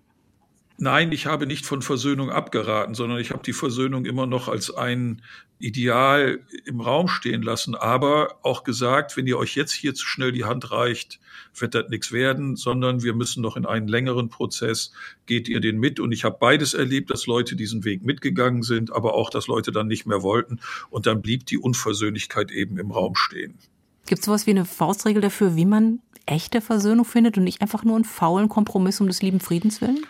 Nein, 0.82 1.12
ich 1.12 1.26
habe 1.26 1.46
nicht 1.46 1.66
von 1.66 1.82
Versöhnung 1.82 2.30
abgeraten, 2.30 2.94
sondern 2.94 3.18
ich 3.18 3.32
habe 3.32 3.42
die 3.42 3.52
Versöhnung 3.52 4.06
immer 4.06 4.26
noch 4.26 4.48
als 4.48 4.74
ein 4.74 5.20
Ideal 5.58 6.40
im 6.64 6.80
Raum 6.80 7.06
stehen 7.06 7.42
lassen, 7.42 7.74
aber 7.74 8.38
auch 8.42 8.64
gesagt, 8.64 9.14
wenn 9.18 9.26
ihr 9.26 9.36
euch 9.36 9.56
jetzt 9.56 9.72
hier 9.72 9.94
zu 9.94 10.06
schnell 10.06 10.32
die 10.32 10.46
Hand 10.46 10.70
reicht, 10.70 11.20
wird 11.54 11.74
das 11.74 11.90
nichts 11.90 12.12
werden, 12.12 12.56
sondern 12.56 13.02
wir 13.02 13.12
müssen 13.12 13.42
noch 13.42 13.58
in 13.58 13.66
einen 13.66 13.88
längeren 13.88 14.30
Prozess, 14.30 14.92
geht 15.26 15.50
ihr 15.50 15.60
den 15.60 15.78
mit? 15.78 16.00
Und 16.00 16.12
ich 16.12 16.24
habe 16.24 16.38
beides 16.40 16.72
erlebt, 16.72 17.10
dass 17.10 17.26
Leute 17.26 17.56
diesen 17.56 17.84
Weg 17.84 18.02
mitgegangen 18.02 18.62
sind, 18.62 18.90
aber 18.90 19.12
auch, 19.12 19.28
dass 19.28 19.48
Leute 19.48 19.72
dann 19.72 19.86
nicht 19.86 20.06
mehr 20.06 20.22
wollten 20.22 20.60
und 20.88 21.04
dann 21.04 21.20
blieb 21.20 21.44
die 21.44 21.58
Unversöhnlichkeit 21.58 22.50
eben 22.50 22.78
im 22.78 22.90
Raum 22.90 23.16
stehen. 23.16 23.58
Gibt 24.06 24.20
es 24.20 24.24
sowas 24.24 24.46
wie 24.46 24.52
eine 24.52 24.64
Faustregel 24.64 25.20
dafür, 25.20 25.56
wie 25.56 25.66
man 25.66 26.00
echte 26.24 26.62
Versöhnung 26.62 27.04
findet 27.04 27.36
und 27.36 27.44
nicht 27.44 27.60
einfach 27.60 27.84
nur 27.84 27.96
einen 27.96 28.04
faulen 28.06 28.48
Kompromiss 28.48 28.98
um 29.02 29.08
des 29.08 29.20
lieben 29.20 29.40
Friedens 29.40 29.82
willen? 29.82 30.06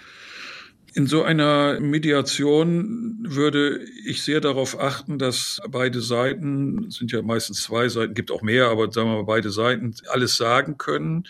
In 0.92 1.06
so 1.06 1.22
einer 1.22 1.78
Mediation 1.78 3.18
würde 3.22 3.84
ich 4.04 4.22
sehr 4.22 4.40
darauf 4.40 4.78
achten, 4.80 5.18
dass 5.18 5.60
beide 5.68 6.00
Seiten, 6.00 6.90
sind 6.90 7.12
ja 7.12 7.22
meistens 7.22 7.62
zwei 7.62 7.88
Seiten, 7.88 8.14
gibt 8.14 8.32
auch 8.32 8.42
mehr, 8.42 8.68
aber 8.68 8.90
sagen 8.90 9.08
wir 9.08 9.16
mal 9.16 9.24
beide 9.24 9.50
Seiten, 9.50 9.94
alles 10.08 10.36
sagen 10.36 10.78
können, 10.78 11.28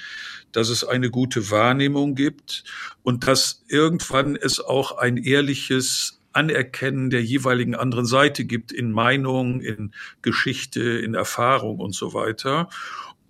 dass 0.52 0.70
es 0.70 0.82
eine 0.82 1.10
gute 1.10 1.50
Wahrnehmung 1.50 2.14
gibt 2.14 2.64
und 3.02 3.26
dass 3.26 3.62
irgendwann 3.68 4.34
es 4.34 4.60
auch 4.60 4.96
ein 4.96 5.18
ehrliches 5.18 6.20
Anerkennen 6.32 7.10
der 7.10 7.22
jeweiligen 7.22 7.74
anderen 7.74 8.06
Seite 8.06 8.44
gibt 8.44 8.72
in 8.72 8.92
Meinung, 8.92 9.60
in 9.60 9.92
Geschichte, 10.22 10.80
in 10.80 11.14
Erfahrung 11.14 11.80
und 11.80 11.94
so 11.94 12.14
weiter 12.14 12.68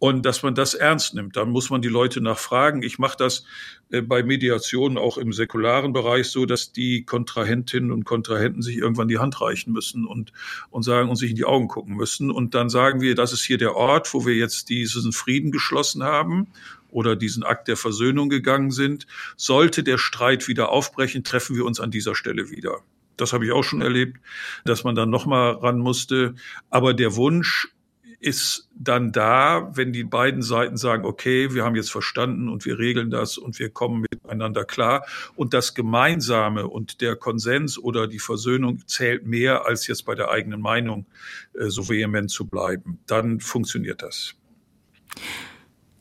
und 0.00 0.24
dass 0.24 0.42
man 0.42 0.54
das 0.54 0.72
ernst 0.72 1.14
nimmt. 1.14 1.36
Dann 1.36 1.50
muss 1.50 1.68
man 1.68 1.82
die 1.82 1.88
Leute 1.88 2.22
nachfragen. 2.22 2.82
Ich 2.82 2.98
mache 2.98 3.18
das 3.18 3.44
äh, 3.90 4.00
bei 4.00 4.22
Mediationen 4.22 4.96
auch 4.96 5.18
im 5.18 5.32
säkularen 5.32 5.92
Bereich 5.92 6.28
so, 6.28 6.46
dass 6.46 6.72
die 6.72 7.04
Kontrahentinnen 7.04 7.92
und 7.92 8.04
Kontrahenten 8.04 8.62
sich 8.62 8.78
irgendwann 8.78 9.08
die 9.08 9.18
Hand 9.18 9.40
reichen 9.42 9.72
müssen 9.72 10.06
und, 10.06 10.32
und 10.70 10.84
sagen 10.84 11.10
und 11.10 11.16
sich 11.16 11.30
in 11.30 11.36
die 11.36 11.44
Augen 11.44 11.68
gucken 11.68 11.96
müssen. 11.96 12.30
Und 12.30 12.54
dann 12.54 12.70
sagen 12.70 13.02
wir, 13.02 13.14
das 13.14 13.34
ist 13.34 13.44
hier 13.44 13.58
der 13.58 13.76
Ort, 13.76 14.12
wo 14.14 14.24
wir 14.24 14.34
jetzt 14.34 14.70
diesen 14.70 15.12
Frieden 15.12 15.52
geschlossen 15.52 16.02
haben 16.02 16.48
oder 16.88 17.14
diesen 17.14 17.42
Akt 17.42 17.68
der 17.68 17.76
Versöhnung 17.76 18.30
gegangen 18.30 18.70
sind. 18.70 19.06
Sollte 19.36 19.82
der 19.82 19.98
Streit 19.98 20.48
wieder 20.48 20.70
aufbrechen, 20.70 21.24
treffen 21.24 21.56
wir 21.56 21.66
uns 21.66 21.78
an 21.78 21.90
dieser 21.90 22.14
Stelle 22.14 22.50
wieder. 22.50 22.78
Das 23.18 23.34
habe 23.34 23.44
ich 23.44 23.52
auch 23.52 23.64
schon 23.64 23.82
erlebt, 23.82 24.18
dass 24.64 24.82
man 24.82 24.94
dann 24.94 25.10
nochmal 25.10 25.52
ran 25.52 25.78
musste. 25.78 26.36
Aber 26.70 26.94
der 26.94 27.16
Wunsch, 27.16 27.68
ist 28.20 28.68
dann 28.74 29.12
da, 29.12 29.70
wenn 29.74 29.92
die 29.92 30.04
beiden 30.04 30.42
Seiten 30.42 30.76
sagen, 30.76 31.06
okay, 31.06 31.54
wir 31.54 31.64
haben 31.64 31.74
jetzt 31.74 31.90
verstanden 31.90 32.50
und 32.50 32.66
wir 32.66 32.78
regeln 32.78 33.10
das 33.10 33.38
und 33.38 33.58
wir 33.58 33.70
kommen 33.70 34.04
miteinander 34.10 34.64
klar. 34.64 35.06
Und 35.36 35.54
das 35.54 35.74
Gemeinsame 35.74 36.68
und 36.68 37.00
der 37.00 37.16
Konsens 37.16 37.78
oder 37.78 38.06
die 38.06 38.18
Versöhnung 38.18 38.86
zählt 38.86 39.26
mehr, 39.26 39.66
als 39.66 39.86
jetzt 39.86 40.04
bei 40.04 40.14
der 40.14 40.30
eigenen 40.30 40.60
Meinung 40.60 41.06
äh, 41.54 41.68
so 41.68 41.88
vehement 41.88 42.30
zu 42.30 42.46
bleiben. 42.46 43.00
Dann 43.06 43.40
funktioniert 43.40 44.02
das. 44.02 44.34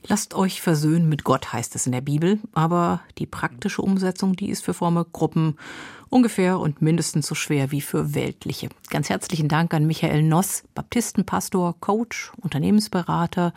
Lasst 0.06 0.34
euch 0.34 0.62
versöhnen 0.62 1.08
mit 1.08 1.24
Gott, 1.24 1.54
heißt 1.54 1.76
es 1.76 1.86
in 1.86 1.92
der 1.92 2.02
Bibel, 2.02 2.40
aber 2.54 3.02
die 3.18 3.28
praktische 3.28 3.82
Umsetzung, 3.82 4.36
die 4.36 4.50
ist 4.50 4.66
für 4.66 4.74
fromme 4.74 5.06
Gruppen 5.06 5.56
ungefähr 6.10 6.60
und 6.60 6.82
mindestens 6.82 7.28
so 7.28 7.36
schwer 7.36 7.72
wie 7.72 7.82
für 7.82 8.14
weltliche. 8.16 8.70
Ganz 8.90 9.10
herzlichen 9.10 9.48
Dank 9.48 9.74
an 9.74 9.86
Michael 9.86 10.24
Noss, 10.24 10.64
Baptistenpastor, 10.76 11.76
Coach, 11.80 12.32
Unternehmensberater 12.42 13.54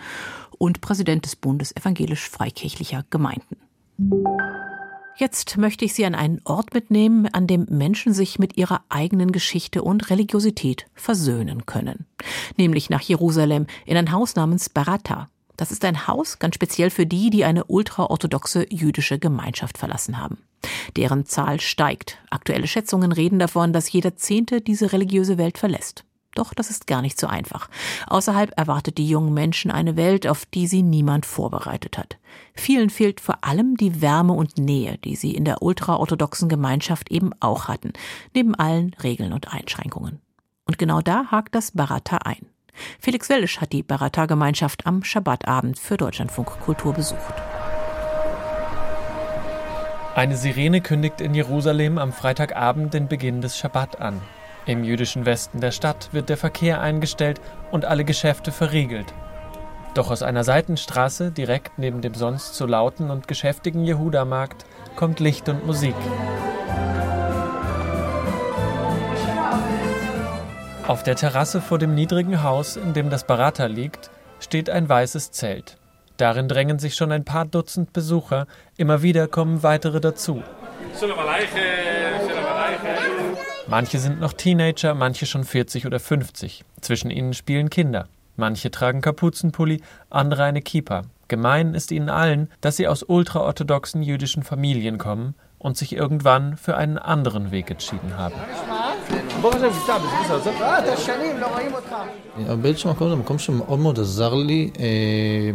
und 0.58 0.80
Präsident 0.80 1.24
des 1.24 1.36
Bundes 1.36 1.74
evangelisch-freikirchlicher 1.74 3.04
Gemeinden. 3.10 3.56
Jetzt 5.16 5.58
möchte 5.58 5.84
ich 5.84 5.94
Sie 5.94 6.06
an 6.06 6.14
einen 6.14 6.40
Ort 6.44 6.72
mitnehmen, 6.72 7.28
an 7.32 7.46
dem 7.46 7.66
Menschen 7.68 8.14
sich 8.14 8.38
mit 8.38 8.56
ihrer 8.56 8.82
eigenen 8.88 9.30
Geschichte 9.30 9.82
und 9.82 10.08
Religiosität 10.10 10.86
versöhnen 10.94 11.66
können. 11.66 12.06
Nämlich 12.56 12.90
nach 12.90 13.02
Jerusalem 13.02 13.66
in 13.84 13.96
ein 13.96 14.10
Haus 14.10 14.36
namens 14.36 14.68
Barata. 14.68 15.28
Das 15.62 15.70
ist 15.70 15.84
ein 15.84 16.08
Haus 16.08 16.40
ganz 16.40 16.56
speziell 16.56 16.90
für 16.90 17.06
die, 17.06 17.30
die 17.30 17.44
eine 17.44 17.62
ultraorthodoxe 17.62 18.66
jüdische 18.68 19.20
Gemeinschaft 19.20 19.78
verlassen 19.78 20.18
haben. 20.18 20.38
Deren 20.96 21.24
Zahl 21.24 21.60
steigt. 21.60 22.18
Aktuelle 22.30 22.66
Schätzungen 22.66 23.12
reden 23.12 23.38
davon, 23.38 23.72
dass 23.72 23.92
jeder 23.92 24.16
Zehnte 24.16 24.60
diese 24.60 24.92
religiöse 24.92 25.38
Welt 25.38 25.58
verlässt. 25.58 26.04
Doch 26.34 26.52
das 26.52 26.68
ist 26.68 26.88
gar 26.88 27.00
nicht 27.00 27.16
so 27.16 27.28
einfach. 27.28 27.70
Außerhalb 28.08 28.58
erwartet 28.58 28.98
die 28.98 29.06
jungen 29.06 29.34
Menschen 29.34 29.70
eine 29.70 29.94
Welt, 29.94 30.26
auf 30.26 30.46
die 30.46 30.66
sie 30.66 30.82
niemand 30.82 31.26
vorbereitet 31.26 31.96
hat. 31.96 32.18
Vielen 32.54 32.90
fehlt 32.90 33.20
vor 33.20 33.44
allem 33.44 33.76
die 33.76 34.02
Wärme 34.02 34.32
und 34.32 34.58
Nähe, 34.58 34.98
die 34.98 35.14
sie 35.14 35.32
in 35.32 35.44
der 35.44 35.62
ultraorthodoxen 35.62 36.48
Gemeinschaft 36.48 37.08
eben 37.12 37.30
auch 37.38 37.68
hatten, 37.68 37.92
neben 38.34 38.56
allen 38.56 38.94
Regeln 39.04 39.32
und 39.32 39.54
Einschränkungen. 39.54 40.18
Und 40.66 40.76
genau 40.78 41.02
da 41.02 41.26
hakt 41.30 41.54
das 41.54 41.70
Barata 41.70 42.16
ein. 42.16 42.48
Felix 43.00 43.28
Wellisch 43.28 43.60
hat 43.60 43.72
die 43.72 43.82
Barata-Gemeinschaft 43.82 44.86
am 44.86 45.02
Schabbatabend 45.02 45.78
für 45.78 45.96
Deutschlandfunk 45.96 46.60
Kultur 46.60 46.92
besucht. 46.92 47.34
Eine 50.14 50.36
Sirene 50.36 50.80
kündigt 50.80 51.20
in 51.20 51.34
Jerusalem 51.34 51.98
am 51.98 52.12
Freitagabend 52.12 52.94
den 52.94 53.08
Beginn 53.08 53.40
des 53.40 53.56
Schabbat 53.56 54.00
an. 54.00 54.20
Im 54.66 54.84
jüdischen 54.84 55.26
Westen 55.26 55.60
der 55.60 55.72
Stadt 55.72 56.10
wird 56.12 56.28
der 56.28 56.36
Verkehr 56.36 56.80
eingestellt 56.80 57.40
und 57.70 57.84
alle 57.84 58.04
Geschäfte 58.04 58.52
verriegelt. 58.52 59.12
Doch 59.94 60.10
aus 60.10 60.22
einer 60.22 60.44
Seitenstraße, 60.44 61.32
direkt 61.32 61.78
neben 61.78 62.00
dem 62.02 62.14
sonst 62.14 62.54
so 62.54 62.66
lauten 62.66 63.10
und 63.10 63.26
geschäftigen 63.26 63.84
Jehuda-Markt, 63.84 64.64
kommt 64.96 65.18
Licht 65.18 65.48
und 65.48 65.66
Musik. 65.66 65.96
Auf 70.86 71.04
der 71.04 71.14
Terrasse 71.14 71.60
vor 71.60 71.78
dem 71.78 71.94
niedrigen 71.94 72.42
Haus, 72.42 72.76
in 72.76 72.92
dem 72.92 73.08
das 73.08 73.24
Barata 73.24 73.66
liegt, 73.66 74.10
steht 74.40 74.68
ein 74.68 74.88
weißes 74.88 75.30
Zelt. 75.30 75.76
Darin 76.16 76.48
drängen 76.48 76.78
sich 76.80 76.94
schon 76.94 77.12
ein 77.12 77.24
paar 77.24 77.44
Dutzend 77.44 77.92
Besucher, 77.92 78.46
immer 78.76 79.00
wieder 79.02 79.28
kommen 79.28 79.62
weitere 79.62 80.00
dazu. 80.00 80.42
Manche 83.68 83.98
sind 83.98 84.20
noch 84.20 84.32
Teenager, 84.32 84.94
manche 84.94 85.26
schon 85.26 85.44
40 85.44 85.86
oder 85.86 86.00
50. 86.00 86.64
Zwischen 86.80 87.10
ihnen 87.10 87.32
spielen 87.32 87.70
Kinder. 87.70 88.08
Manche 88.36 88.70
tragen 88.70 89.00
Kapuzenpulli, 89.00 89.82
andere 90.10 90.44
eine 90.44 90.62
Kippa. 90.62 91.02
Gemein 91.28 91.74
ist 91.74 91.92
ihnen 91.92 92.10
allen, 92.10 92.50
dass 92.60 92.76
sie 92.76 92.88
aus 92.88 93.04
ultraorthodoxen 93.04 94.02
jüdischen 94.02 94.42
Familien 94.42 94.98
kommen 94.98 95.34
und 95.58 95.76
sich 95.76 95.94
irgendwann 95.94 96.56
für 96.56 96.76
einen 96.76 96.98
anderen 96.98 97.52
Weg 97.52 97.70
entschieden 97.70 98.16
haben. 98.18 98.34
באיזשהו 102.61 102.89
מקום 102.91 103.09
זה 103.09 103.15
מקום 103.15 103.39
שמאוד 103.39 103.79
מאוד 103.79 103.99
עזר 103.99 104.33
לי 104.33 104.71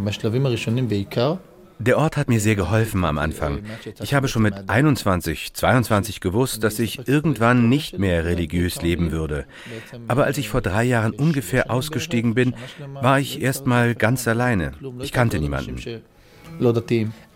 בשלבים 0.04 0.46
הראשונים 0.46 0.88
בעיקר. 0.88 1.34
Der 1.80 1.98
Ort 1.98 2.16
hat 2.16 2.28
mir 2.28 2.38
sehr 2.38 2.54
geholfen 2.54 3.04
am 3.04 3.18
Anfang. 3.18 3.54
Ich 4.00 4.14
habe 4.14 4.28
schon 4.28 4.42
mit 4.42 4.54
21, 4.68 5.52
22 5.52 6.20
gewusst, 6.20 6.62
dass 6.62 6.78
ich 6.78 7.08
irgendwann 7.08 7.68
nicht 7.68 7.98
mehr 7.98 8.24
religiös 8.24 8.82
leben 8.82 9.10
würde. 9.10 9.46
Aber 10.06 10.24
als 10.24 10.38
ich 10.38 10.48
vor 10.48 10.60
drei 10.60 10.84
Jahren 10.84 11.12
ungefähr 11.12 11.72
ausgestiegen 11.72 12.34
bin, 12.34 12.54
war 13.06 13.18
ich 13.18 13.42
erst 13.42 13.66
mal 13.66 13.96
ganz 13.96 14.28
alleine. 14.28 14.72
Ich 15.00 15.10
kannte 15.10 15.40
niemanden. 15.40 15.76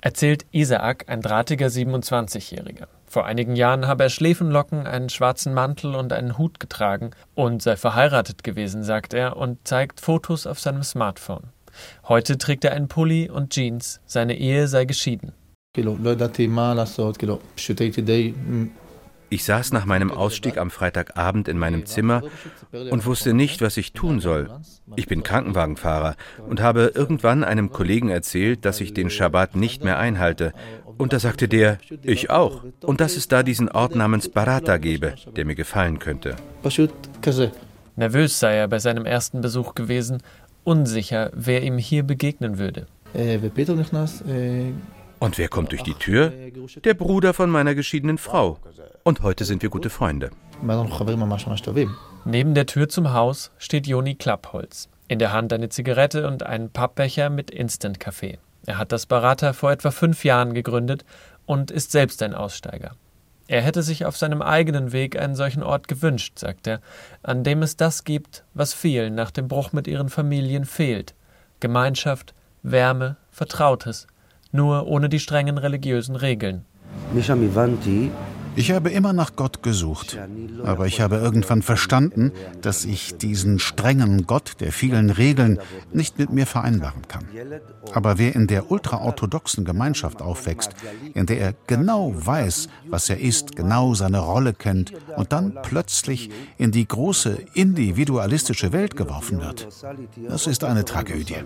Erzählt 0.00 0.46
Isaac, 0.52 1.04
ein 1.08 1.22
drahtiger 1.22 1.66
27-Jähriger. 1.66 2.86
Vor 3.11 3.25
einigen 3.25 3.57
Jahren 3.57 3.87
habe 3.87 4.03
er 4.03 4.09
Schläfenlocken, 4.09 4.87
einen 4.87 5.09
schwarzen 5.09 5.53
Mantel 5.53 5.95
und 5.95 6.13
einen 6.13 6.37
Hut 6.37 6.61
getragen 6.61 7.11
und 7.35 7.61
sei 7.61 7.75
verheiratet 7.75 8.41
gewesen, 8.41 8.83
sagt 8.83 9.13
er 9.13 9.35
und 9.35 9.67
zeigt 9.67 9.99
Fotos 9.99 10.47
auf 10.47 10.61
seinem 10.61 10.81
Smartphone. 10.81 11.49
Heute 12.07 12.37
trägt 12.37 12.63
er 12.63 12.71
einen 12.71 12.87
Pulli 12.87 13.29
und 13.29 13.51
Jeans. 13.51 13.99
Seine 14.05 14.37
Ehe 14.37 14.69
sei 14.69 14.85
geschieden. 14.85 15.33
Ich 19.33 19.45
saß 19.45 19.71
nach 19.71 19.85
meinem 19.85 20.11
Ausstieg 20.11 20.57
am 20.57 20.69
Freitagabend 20.69 21.47
in 21.47 21.57
meinem 21.57 21.85
Zimmer 21.85 22.21
und 22.73 23.05
wusste 23.05 23.33
nicht, 23.33 23.61
was 23.61 23.77
ich 23.77 23.93
tun 23.93 24.19
soll. 24.19 24.49
Ich 24.97 25.07
bin 25.07 25.23
Krankenwagenfahrer 25.23 26.17
und 26.49 26.59
habe 26.61 26.91
irgendwann 26.93 27.45
einem 27.45 27.71
Kollegen 27.71 28.09
erzählt, 28.09 28.65
dass 28.65 28.81
ich 28.81 28.93
den 28.93 29.09
Schabbat 29.09 29.55
nicht 29.55 29.85
mehr 29.85 29.97
einhalte. 29.97 30.51
Und 31.01 31.13
da 31.13 31.19
sagte 31.19 31.47
der, 31.47 31.79
ich 32.03 32.29
auch. 32.29 32.63
Und 32.81 33.01
dass 33.01 33.17
es 33.17 33.27
da 33.27 33.41
diesen 33.41 33.69
Ort 33.69 33.95
namens 33.95 34.29
Barata 34.29 34.77
gebe, 34.77 35.15
der 35.35 35.45
mir 35.45 35.55
gefallen 35.55 35.97
könnte. 35.97 36.35
Nervös 37.95 38.39
sei 38.39 38.55
er 38.55 38.67
bei 38.67 38.77
seinem 38.77 39.07
ersten 39.07 39.41
Besuch 39.41 39.73
gewesen 39.73 40.21
unsicher, 40.63 41.31
wer 41.33 41.63
ihm 41.63 41.79
hier 41.79 42.03
begegnen 42.03 42.59
würde. 42.59 42.85
Und 45.19 45.37
wer 45.39 45.47
kommt 45.47 45.71
durch 45.71 45.81
die 45.81 45.95
Tür? 45.95 46.31
Der 46.83 46.93
Bruder 46.93 47.33
von 47.33 47.49
meiner 47.49 47.73
geschiedenen 47.73 48.19
Frau. 48.19 48.59
Und 49.03 49.23
heute 49.23 49.43
sind 49.43 49.63
wir 49.63 49.71
gute 49.71 49.89
Freunde. 49.89 50.29
Neben 52.25 52.53
der 52.53 52.65
Tür 52.67 52.89
zum 52.89 53.11
Haus 53.11 53.49
steht 53.57 53.87
Joni 53.87 54.13
Klappholz. 54.13 54.87
In 55.07 55.17
der 55.17 55.33
Hand 55.33 55.51
eine 55.51 55.69
Zigarette 55.69 56.27
und 56.27 56.43
einen 56.43 56.69
Pappbecher 56.69 57.31
mit 57.31 57.49
Instant-Kaffee. 57.49 58.37
Er 58.65 58.77
hat 58.77 58.91
das 58.91 59.05
Barata 59.05 59.53
vor 59.53 59.71
etwa 59.71 59.91
fünf 59.91 60.23
Jahren 60.23 60.53
gegründet 60.53 61.05
und 61.45 61.71
ist 61.71 61.91
selbst 61.91 62.21
ein 62.21 62.33
Aussteiger. 62.33 62.91
Er 63.47 63.61
hätte 63.61 63.83
sich 63.83 64.05
auf 64.05 64.15
seinem 64.15 64.41
eigenen 64.41 64.93
Weg 64.93 65.19
einen 65.19 65.35
solchen 65.35 65.63
Ort 65.63 65.87
gewünscht, 65.87 66.39
sagt 66.39 66.67
er, 66.67 66.79
an 67.21 67.43
dem 67.43 67.63
es 67.63 67.75
das 67.75 68.05
gibt, 68.05 68.45
was 68.53 68.73
vielen 68.73 69.13
nach 69.15 69.31
dem 69.31 69.47
Bruch 69.47 69.73
mit 69.73 69.87
ihren 69.87 70.09
Familien 70.09 70.63
fehlt. 70.63 71.15
Gemeinschaft, 71.59 72.33
Wärme, 72.63 73.17
Vertrautes, 73.31 74.07
nur 74.51 74.87
ohne 74.87 75.09
die 75.09 75.19
strengen 75.19 75.57
religiösen 75.57 76.15
Regeln. 76.15 76.65
Ich 78.55 78.71
habe 78.71 78.89
immer 78.89 79.13
nach 79.13 79.35
Gott 79.37 79.63
gesucht, 79.63 80.17
aber 80.63 80.85
ich 80.85 80.99
habe 80.99 81.15
irgendwann 81.15 81.61
verstanden, 81.61 82.33
dass 82.61 82.83
ich 82.83 83.15
diesen 83.15 83.59
strengen 83.59 84.27
Gott 84.27 84.55
der 84.59 84.73
vielen 84.73 85.09
Regeln 85.09 85.59
nicht 85.93 86.19
mit 86.19 86.31
mir 86.31 86.45
vereinbaren 86.45 87.07
kann. 87.07 87.25
Aber 87.93 88.17
wer 88.17 88.35
in 88.35 88.47
der 88.47 88.69
ultraorthodoxen 88.69 89.63
Gemeinschaft 89.63 90.21
aufwächst, 90.21 90.71
in 91.13 91.25
der 91.27 91.39
er 91.39 91.53
genau 91.67 92.13
weiß, 92.13 92.67
was 92.87 93.09
er 93.09 93.19
ist, 93.19 93.55
genau 93.55 93.93
seine 93.93 94.19
Rolle 94.19 94.53
kennt 94.53 94.91
und 95.15 95.31
dann 95.31 95.57
plötzlich 95.63 96.29
in 96.57 96.71
die 96.71 96.87
große 96.87 97.37
individualistische 97.53 98.73
Welt 98.73 98.97
geworfen 98.97 99.39
wird, 99.39 99.67
das 100.27 100.47
ist 100.47 100.65
eine 100.65 100.83
Tragödie. 100.83 101.37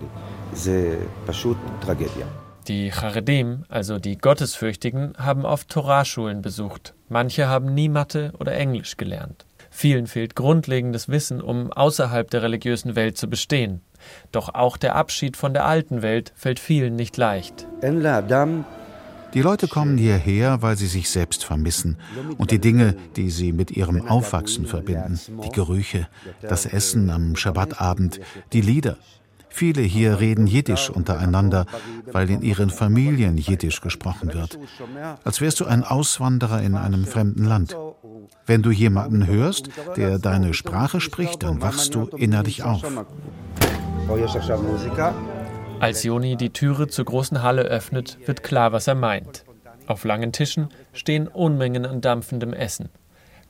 Die 2.68 2.90
Charedim, 2.90 3.64
also 3.68 4.00
die 4.00 4.18
Gottesfürchtigen, 4.18 5.12
haben 5.18 5.44
oft 5.44 5.68
Torahschulen 5.68 6.42
besucht. 6.42 6.95
Manche 7.08 7.48
haben 7.48 7.74
nie 7.74 7.88
Mathe 7.88 8.32
oder 8.38 8.54
Englisch 8.54 8.96
gelernt. 8.96 9.46
Vielen 9.70 10.06
fehlt 10.06 10.34
grundlegendes 10.34 11.08
Wissen, 11.08 11.40
um 11.40 11.72
außerhalb 11.72 12.30
der 12.30 12.42
religiösen 12.42 12.96
Welt 12.96 13.16
zu 13.16 13.28
bestehen. 13.28 13.82
Doch 14.32 14.54
auch 14.54 14.76
der 14.76 14.96
Abschied 14.96 15.36
von 15.36 15.52
der 15.52 15.66
alten 15.66 16.02
Welt 16.02 16.32
fällt 16.34 16.58
vielen 16.58 16.96
nicht 16.96 17.16
leicht. 17.16 17.66
Die 19.34 19.42
Leute 19.42 19.68
kommen 19.68 19.98
hierher, 19.98 20.62
weil 20.62 20.76
sie 20.76 20.86
sich 20.86 21.10
selbst 21.10 21.44
vermissen 21.44 21.98
und 22.38 22.50
die 22.50 22.58
Dinge, 22.58 22.96
die 23.16 23.28
sie 23.30 23.52
mit 23.52 23.70
ihrem 23.70 24.08
Aufwachsen 24.08 24.66
verbinden, 24.66 25.20
die 25.44 25.50
Gerüche, 25.50 26.08
das 26.40 26.64
Essen 26.64 27.10
am 27.10 27.36
Schabbatabend, 27.36 28.20
die 28.52 28.62
Lieder, 28.62 28.96
Viele 29.56 29.80
hier 29.80 30.20
reden 30.20 30.46
Jiddisch 30.46 30.90
untereinander, 30.90 31.64
weil 32.12 32.28
in 32.28 32.42
ihren 32.42 32.68
Familien 32.68 33.38
Jiddisch 33.38 33.80
gesprochen 33.80 34.34
wird. 34.34 34.58
Als 35.24 35.40
wärst 35.40 35.60
du 35.60 35.64
ein 35.64 35.82
Auswanderer 35.82 36.60
in 36.60 36.74
einem 36.74 37.06
fremden 37.06 37.46
Land. 37.46 37.74
Wenn 38.44 38.60
du 38.60 38.70
jemanden 38.70 39.26
hörst, 39.26 39.70
der 39.96 40.18
deine 40.18 40.52
Sprache 40.52 41.00
spricht, 41.00 41.42
dann 41.42 41.62
wachst 41.62 41.94
du 41.94 42.02
innerlich 42.18 42.64
auf. 42.64 42.84
Als 45.80 46.02
Joni 46.02 46.36
die 46.36 46.50
Türe 46.50 46.88
zur 46.88 47.06
großen 47.06 47.42
Halle 47.42 47.62
öffnet, 47.62 48.18
wird 48.26 48.42
klar, 48.42 48.72
was 48.72 48.86
er 48.86 48.94
meint. 48.94 49.46
Auf 49.86 50.04
langen 50.04 50.32
Tischen 50.32 50.68
stehen 50.92 51.28
Unmengen 51.28 51.86
an 51.86 52.02
dampfendem 52.02 52.52
Essen. 52.52 52.90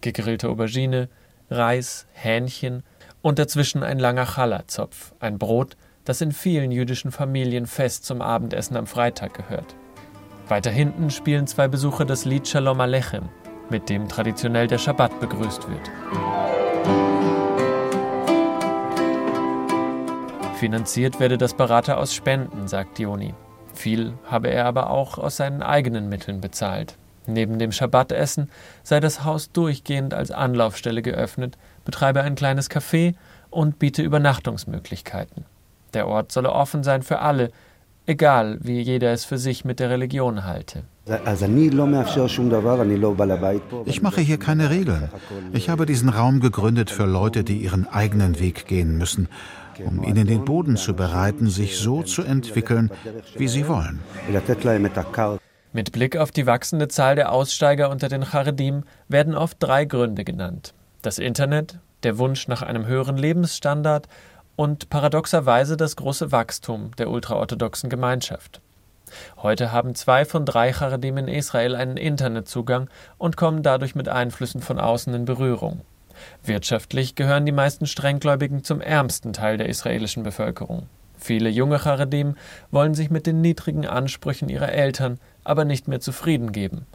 Gegrillte 0.02 0.50
Aubergine, 0.50 1.08
Reis, 1.50 2.06
Hähnchen 2.12 2.84
und 3.22 3.40
dazwischen 3.40 3.82
ein 3.82 3.98
langer 3.98 4.26
Challah-Zopf, 4.26 5.12
ein 5.18 5.38
Brot, 5.38 5.76
das 6.06 6.20
in 6.20 6.32
vielen 6.32 6.70
jüdischen 6.70 7.10
Familien 7.10 7.66
fest 7.66 8.06
zum 8.06 8.22
Abendessen 8.22 8.76
am 8.76 8.86
Freitag 8.86 9.34
gehört. 9.34 9.74
Weiter 10.48 10.70
hinten 10.70 11.10
spielen 11.10 11.46
zwei 11.48 11.68
Besucher 11.68 12.04
das 12.04 12.24
Lied 12.24 12.48
Shalom 12.48 12.80
Alechem, 12.80 13.28
mit 13.68 13.90
dem 13.90 14.08
traditionell 14.08 14.68
der 14.68 14.78
Schabbat 14.78 15.20
begrüßt 15.20 15.68
wird. 15.68 15.90
Finanziert 20.54 21.20
werde 21.20 21.36
das 21.36 21.54
Berater 21.54 21.98
aus 21.98 22.14
Spenden, 22.14 22.68
sagt 22.68 22.98
Joni. 22.98 23.34
Viel 23.74 24.14
habe 24.24 24.48
er 24.48 24.64
aber 24.64 24.90
auch 24.90 25.18
aus 25.18 25.36
seinen 25.36 25.62
eigenen 25.62 26.08
Mitteln 26.08 26.40
bezahlt. 26.40 26.96
Neben 27.26 27.58
dem 27.58 27.72
Schabbatessen 27.72 28.48
sei 28.84 29.00
das 29.00 29.24
Haus 29.24 29.50
durchgehend 29.50 30.14
als 30.14 30.30
Anlaufstelle 30.30 31.02
geöffnet, 31.02 31.58
betreibe 31.84 32.22
ein 32.22 32.36
kleines 32.36 32.70
Café 32.70 33.16
und 33.50 33.80
biete 33.80 34.02
Übernachtungsmöglichkeiten. 34.02 35.44
Der 35.96 36.09
Ort 36.09 36.30
solle 36.30 36.52
offen 36.52 36.85
sein 36.85 37.02
für 37.02 37.20
alle, 37.20 37.50
egal 38.04 38.59
wie 38.61 38.82
jeder 38.82 39.14
es 39.14 39.24
für 39.24 39.38
sich 39.38 39.64
mit 39.64 39.80
der 39.80 39.88
Religion 39.88 40.44
halte. 40.44 40.82
Ich 43.87 44.02
mache 44.02 44.20
hier 44.20 44.38
keine 44.38 44.68
Regeln. 44.68 45.09
Ich 45.54 45.70
habe 45.70 45.87
diesen 45.87 46.11
Raum 46.11 46.40
gegründet 46.40 46.90
für 46.90 47.06
Leute, 47.06 47.44
die 47.44 47.56
ihren 47.56 47.88
eigenen 47.88 48.38
Weg 48.38 48.66
gehen 48.66 48.98
müssen, 48.98 49.28
um 49.87 50.04
ihnen 50.04 50.26
den 50.26 50.44
Boden 50.44 50.76
zu 50.76 50.92
bereiten, 50.92 51.48
sich 51.48 51.78
so 51.78 52.02
zu 52.02 52.20
entwickeln, 52.20 52.90
wie 53.38 53.48
sie 53.48 53.66
wollen. 53.66 54.00
Mit 55.72 55.92
Blick 55.92 56.18
auf 56.18 56.30
die 56.30 56.46
wachsende 56.46 56.88
Zahl 56.88 57.16
der 57.16 57.32
Aussteiger 57.32 57.88
unter 57.88 58.11
den 58.11 58.24
Charedim 58.24 58.85
werden 59.09 59.35
oft 59.35 59.56
drei 59.61 59.87
Gründe 59.87 60.24
genannt. 60.24 60.74
Das 61.00 61.18
Internet, 61.18 61.78
der 62.02 62.18
Wunsch 62.18 62.48
nach 62.48 62.62
einem 62.62 62.87
höheren 62.87 63.16
Lebensstandard 63.16 64.09
und 64.56 64.90
paradoxerweise 64.90 65.76
das 65.76 65.96
große 65.96 66.32
Wachstum 66.32 66.90
der 66.96 67.10
ultraorthodoxen 67.10 67.90
Gemeinschaft. 67.90 68.60
Heute 69.36 69.70
haben 69.70 69.94
zwei 69.94 70.24
von 70.24 70.44
drei 70.44 70.72
Charedim 70.72 71.18
in 71.18 71.28
Israel 71.28 71.76
einen 71.76 71.96
Internetzugang 71.96 72.88
und 73.18 73.36
kommen 73.36 73.62
dadurch 73.62 73.94
mit 73.94 74.08
Einflüssen 74.08 74.62
von 74.62 74.80
außen 74.80 75.14
in 75.14 75.24
Berührung. 75.24 75.82
Wirtschaftlich 76.42 77.14
gehören 77.14 77.46
die 77.46 77.52
meisten 77.52 77.86
Strenggläubigen 77.86 78.64
zum 78.64 78.80
ärmsten 78.80 79.32
Teil 79.32 79.58
der 79.58 79.68
israelischen 79.68 80.22
Bevölkerung. 80.22 80.88
Viele 81.18 81.48
junge 81.48 81.78
Charedim 81.78 82.36
wollen 82.70 82.94
sich 82.94 83.10
mit 83.10 83.26
den 83.26 83.40
niedrigen 83.40 83.86
Ansprüchen 83.86 84.48
ihrer 84.48 84.72
Eltern 84.72 85.18
aber 85.44 85.64
nicht 85.64 85.88
mehr 85.88 86.00
zufrieden 86.00 86.52
geben. 86.52 86.86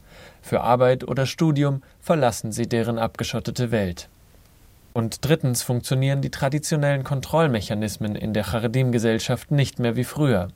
Für 0.41 0.61
Arbeit 0.61 1.07
oder 1.07 1.25
Studium 1.25 1.81
verlassen 1.99 2.51
sie 2.51 2.67
deren 2.67 2.99
abgeschottete 2.99 3.71
Welt. 3.71 4.09
Und 4.93 5.25
drittens 5.25 5.63
funktionieren 5.63 6.21
die 6.21 6.31
traditionellen 6.31 7.03
Kontrollmechanismen 7.03 8.15
in 8.15 8.33
der 8.33 8.43
Charedim-Gesellschaft 8.43 9.51
nicht 9.51 9.79
mehr 9.79 9.95
wie 9.95 10.03
früher. 10.03 10.49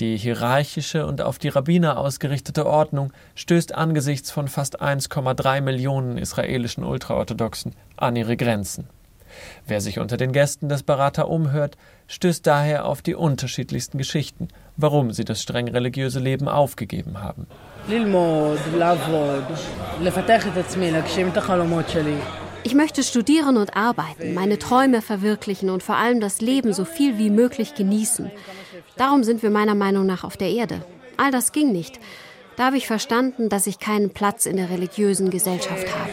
Die 0.00 0.16
hierarchische 0.16 1.06
und 1.06 1.20
auf 1.20 1.38
die 1.38 1.48
Rabbiner 1.48 1.98
ausgerichtete 1.98 2.66
Ordnung 2.66 3.12
stößt 3.34 3.74
angesichts 3.74 4.30
von 4.30 4.48
fast 4.48 4.80
1,3 4.80 5.60
Millionen 5.60 6.18
israelischen 6.18 6.84
Ultraorthodoxen 6.84 7.74
an 7.96 8.16
ihre 8.16 8.36
Grenzen. 8.36 8.88
Wer 9.66 9.80
sich 9.80 9.98
unter 9.98 10.16
den 10.16 10.32
Gästen 10.32 10.68
des 10.68 10.82
Berater 10.82 11.28
umhört, 11.28 11.76
stößt 12.08 12.46
daher 12.46 12.86
auf 12.86 13.02
die 13.02 13.14
unterschiedlichsten 13.14 13.98
Geschichten, 13.98 14.48
warum 14.76 15.12
sie 15.12 15.24
das 15.24 15.42
streng 15.42 15.68
religiöse 15.68 16.18
Leben 16.18 16.48
aufgegeben 16.48 17.22
haben. 17.22 17.46
Ich 22.68 22.74
möchte 22.74 23.02
studieren 23.02 23.56
und 23.56 23.78
arbeiten, 23.78 24.34
meine 24.34 24.58
Träume 24.58 25.00
verwirklichen 25.00 25.70
und 25.70 25.82
vor 25.82 25.96
allem 25.96 26.20
das 26.20 26.42
Leben 26.42 26.74
so 26.74 26.84
viel 26.84 27.16
wie 27.16 27.30
möglich 27.30 27.74
genießen. 27.74 28.30
Darum 28.98 29.24
sind 29.24 29.42
wir 29.42 29.48
meiner 29.48 29.74
Meinung 29.74 30.04
nach 30.04 30.22
auf 30.22 30.36
der 30.36 30.50
Erde. 30.50 30.82
All 31.16 31.30
das 31.30 31.52
ging 31.52 31.72
nicht. 31.72 31.98
Da 32.56 32.66
habe 32.66 32.76
ich 32.76 32.86
verstanden, 32.86 33.48
dass 33.48 33.66
ich 33.66 33.78
keinen 33.78 34.10
Platz 34.10 34.44
in 34.44 34.58
der 34.58 34.68
religiösen 34.68 35.30
Gesellschaft 35.30 35.86
habe. 35.96 36.12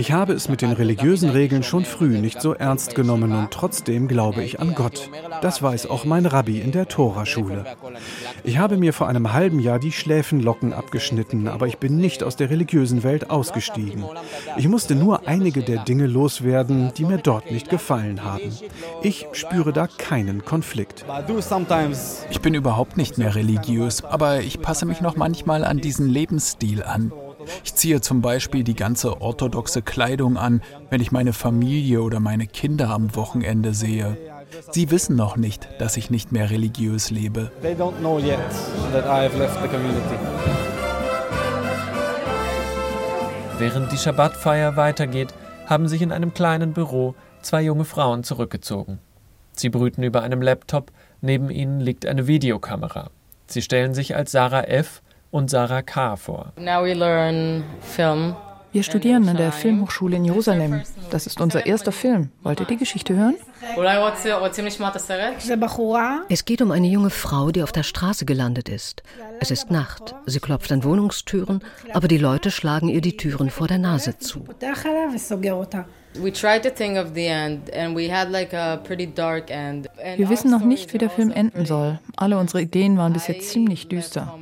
Ich 0.00 0.12
habe 0.12 0.32
es 0.32 0.48
mit 0.48 0.62
den 0.62 0.72
religiösen 0.72 1.28
Regeln 1.28 1.62
schon 1.62 1.84
früh 1.84 2.16
nicht 2.16 2.40
so 2.40 2.54
ernst 2.54 2.94
genommen 2.94 3.32
und 3.34 3.50
trotzdem 3.50 4.08
glaube 4.08 4.42
ich 4.42 4.58
an 4.58 4.74
Gott. 4.74 5.10
Das 5.42 5.62
weiß 5.62 5.90
auch 5.90 6.06
mein 6.06 6.24
Rabbi 6.24 6.58
in 6.58 6.72
der 6.72 6.88
Toraschule. 6.88 7.66
Ich 8.42 8.56
habe 8.56 8.78
mir 8.78 8.94
vor 8.94 9.08
einem 9.08 9.34
halben 9.34 9.60
Jahr 9.60 9.78
die 9.78 9.92
Schläfenlocken 9.92 10.72
abgeschnitten, 10.72 11.48
aber 11.48 11.66
ich 11.66 11.76
bin 11.76 11.98
nicht 11.98 12.22
aus 12.22 12.36
der 12.36 12.48
religiösen 12.48 13.02
Welt 13.02 13.28
ausgestiegen. 13.28 14.02
Ich 14.56 14.68
musste 14.68 14.94
nur 14.94 15.28
einige 15.28 15.62
der 15.62 15.84
Dinge 15.84 16.06
loswerden, 16.06 16.92
die 16.96 17.04
mir 17.04 17.18
dort 17.18 17.50
nicht 17.50 17.68
gefallen 17.68 18.24
haben. 18.24 18.56
Ich 19.02 19.26
spüre 19.32 19.74
da 19.74 19.86
keinen 19.86 20.46
Konflikt. 20.46 21.04
Ich 22.30 22.40
bin 22.40 22.54
überhaupt 22.54 22.96
nicht 22.96 23.18
mehr 23.18 23.34
religiös, 23.34 24.02
aber 24.02 24.40
ich 24.40 24.62
passe 24.62 24.86
mich 24.86 25.02
noch 25.02 25.16
manchmal 25.16 25.62
an 25.62 25.76
diesen 25.76 26.08
Lebensstil 26.08 26.84
an. 26.84 27.12
Ich 27.64 27.74
ziehe 27.74 28.00
zum 28.00 28.22
Beispiel 28.22 28.64
die 28.64 28.74
ganze 28.74 29.20
orthodoxe 29.20 29.82
Kleidung 29.82 30.36
an, 30.36 30.62
wenn 30.90 31.00
ich 31.00 31.12
meine 31.12 31.32
Familie 31.32 32.02
oder 32.02 32.20
meine 32.20 32.46
Kinder 32.46 32.90
am 32.90 33.14
Wochenende 33.16 33.74
sehe. 33.74 34.16
Sie 34.72 34.90
wissen 34.90 35.16
noch 35.16 35.36
nicht, 35.36 35.68
dass 35.78 35.96
ich 35.96 36.10
nicht 36.10 36.32
mehr 36.32 36.50
religiös 36.50 37.10
lebe. 37.10 37.50
Während 43.58 43.92
die 43.92 43.98
Schabbatfeier 43.98 44.76
weitergeht, 44.76 45.34
haben 45.66 45.86
sich 45.86 46.02
in 46.02 46.12
einem 46.12 46.34
kleinen 46.34 46.72
Büro 46.72 47.14
zwei 47.42 47.62
junge 47.62 47.84
Frauen 47.84 48.24
zurückgezogen. 48.24 48.98
Sie 49.52 49.68
brüten 49.68 50.02
über 50.02 50.22
einem 50.22 50.42
Laptop, 50.42 50.90
neben 51.20 51.50
ihnen 51.50 51.80
liegt 51.80 52.06
eine 52.06 52.26
Videokamera. 52.26 53.10
Sie 53.46 53.62
stellen 53.62 53.94
sich 53.94 54.16
als 54.16 54.32
Sarah 54.32 54.62
F. 54.62 55.02
und 55.30 55.50
Sarah 55.50 55.82
K. 55.82 56.16
vor. 56.16 56.52
Now 56.56 56.84
we 56.84 56.94
learn 56.94 57.64
film 57.80 58.34
wir 58.72 58.84
studieren 58.84 59.28
an 59.28 59.36
der 59.36 59.50
Filmhochschule 59.50 60.14
in 60.14 60.24
Jerusalem. 60.24 60.82
Das 61.10 61.26
ist 61.26 61.40
unser 61.40 61.66
erster 61.66 61.90
Film. 61.90 62.30
Wollt 62.42 62.60
ihr 62.60 62.66
die 62.66 62.76
Geschichte 62.76 63.16
hören? 63.16 63.34
Es 66.28 66.44
geht 66.44 66.62
um 66.62 66.70
eine 66.70 66.86
junge 66.86 67.10
Frau, 67.10 67.50
die 67.50 67.64
auf 67.64 67.72
der 67.72 67.82
Straße 67.82 68.24
gelandet 68.24 68.68
ist. 68.68 69.02
Es 69.40 69.50
ist 69.50 69.72
Nacht. 69.72 70.14
Sie 70.26 70.38
klopft 70.38 70.70
an 70.70 70.84
Wohnungstüren, 70.84 71.64
aber 71.92 72.06
die 72.06 72.18
Leute 72.18 72.52
schlagen 72.52 72.88
ihr 72.88 73.00
die 73.00 73.16
Türen 73.16 73.50
vor 73.50 73.66
der 73.66 73.78
Nase 73.78 74.18
zu. 74.18 74.44
Wir 80.16 80.28
wissen 80.28 80.50
noch 80.50 80.64
nicht, 80.64 80.92
wie 80.92 80.98
der 80.98 81.10
Film 81.10 81.30
enden 81.30 81.66
soll. 81.66 81.98
Alle 82.16 82.38
unsere 82.38 82.62
Ideen 82.62 82.96
waren 82.98 83.12
bis 83.12 83.26
jetzt 83.26 83.50
ziemlich 83.50 83.88
düster. 83.88 84.38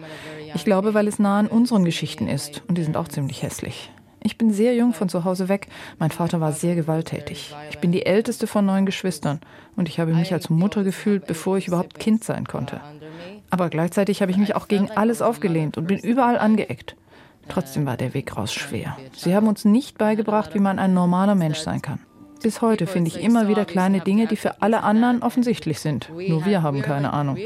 Ich 0.59 0.65
glaube, 0.65 0.93
weil 0.93 1.07
es 1.07 1.21
nah 1.21 1.39
an 1.39 1.47
unseren 1.47 1.85
Geschichten 1.85 2.27
ist 2.27 2.65
und 2.67 2.77
die 2.77 2.83
sind 2.83 2.97
auch 2.97 3.07
ziemlich 3.07 3.45
hässlich. 3.45 3.93
Ich 4.25 4.39
bin 4.39 4.53
sehr 4.53 4.75
jung 4.75 4.93
von 4.93 5.09
zu 5.09 5.23
Hause 5.23 5.49
weg. 5.49 5.69
Mein 6.01 6.11
Vater 6.11 6.41
war 6.41 6.51
sehr 6.51 6.75
gewalttätig. 6.75 7.55
Ich 7.71 7.79
bin 7.79 7.93
die 7.93 8.05
älteste 8.05 8.49
von 8.49 8.67
neun 8.67 8.85
Geschwistern 8.85 9.39
und 9.77 9.89
ich 9.89 10.01
habe 10.01 10.13
mich 10.13 10.33
als 10.33 10.51
Mutter 10.51 10.83
gefühlt, 10.83 11.29
bevor 11.29 11.59
ich 11.59 11.69
überhaupt 11.69 12.01
Kind 12.01 12.25
sein 12.25 12.45
konnte. 12.45 12.81
Aber 13.51 13.71
gleichzeitig 13.71 14.21
habe 14.21 14.33
ich 14.33 14.37
mich 14.37 14.57
auch 14.57 14.67
gegen 14.67 14.91
alles 14.91 15.23
aufgelehnt 15.23 15.79
und 15.79 15.87
bin 15.87 16.01
überall 16.01 16.37
angeeckt. 16.37 16.97
Trotzdem 17.49 17.87
war 17.87 17.97
der 17.97 18.13
Weg 18.13 18.37
raus 18.37 18.53
schwer. 18.53 18.97
Sie 19.13 19.37
haben 19.37 19.47
uns 19.47 19.65
nicht 19.65 19.97
beigebracht, 19.97 20.55
wie 20.55 20.59
man 20.59 20.81
ein 20.81 20.93
normaler 20.93 21.37
Mensch 21.37 21.61
sein 21.61 21.83
kann. 21.83 22.01
Bis 22.43 22.63
heute 22.63 22.87
finde 22.87 23.09
ich 23.09 23.21
immer 23.21 23.49
wieder 23.49 23.65
kleine 23.65 24.01
Dinge, 24.01 24.27
die 24.27 24.37
für 24.37 24.63
alle 24.63 24.83
anderen 24.83 25.23
offensichtlich 25.23 25.81
sind. 25.81 26.09
Nur 26.29 26.45
wir 26.45 26.63
haben 26.63 26.83
keine 26.83 27.13
Ahnung. 27.13 27.37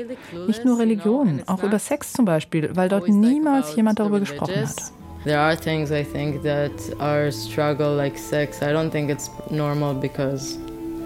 Nicht 0.47 0.65
nur 0.65 0.79
Religion, 0.79 1.43
auch 1.47 1.63
über 1.63 1.79
Sex 1.79 2.13
zum 2.13 2.25
Beispiel, 2.25 2.71
weil 2.75 2.89
dort 2.89 3.09
niemals 3.09 3.75
jemand 3.75 3.99
darüber 3.99 4.21
gesprochen 4.21 4.67
hat. 4.67 4.93
There 5.25 5.39
are 5.39 5.57
things 5.57 5.91
I 5.93 6.03
think 6.03 6.43
that 6.43 6.73
are 6.99 7.31
struggle 7.31 7.95
like 7.97 8.19
sex. 8.19 8.61
I 8.61 8.73
don't 8.73 8.91
think 8.91 9.09
it's 9.09 9.31
normal 9.51 9.95
because 9.95 10.59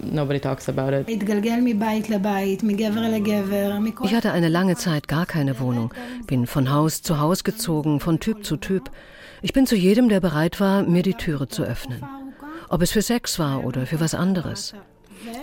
nobody 0.02 0.40
talks 0.40 0.68
about 0.70 0.92
it. 0.96 1.06
Ich 4.02 4.14
hatte 4.14 4.32
eine 4.32 4.48
lange 4.48 4.76
Zeit 4.76 5.06
gar 5.08 5.26
keine 5.26 5.60
Wohnung, 5.60 5.92
bin 6.26 6.46
von 6.46 6.72
Haus 6.72 7.02
zu 7.02 7.20
Haus 7.20 7.44
gezogen, 7.44 8.00
von 8.00 8.18
Typ 8.18 8.44
zu 8.44 8.56
Typ. 8.56 8.90
Ich 9.42 9.52
bin 9.52 9.66
zu 9.66 9.76
jedem, 9.76 10.08
der 10.08 10.20
bereit 10.20 10.60
war, 10.60 10.82
mir 10.82 11.02
die 11.02 11.14
Türe 11.14 11.48
zu 11.48 11.62
öffnen. 11.62 12.02
Ob 12.68 12.82
es 12.82 12.92
für 12.92 13.02
Sex 13.02 13.38
war 13.38 13.64
oder 13.64 13.86
für 13.86 14.00
was 14.00 14.14
anderes. 14.14 14.74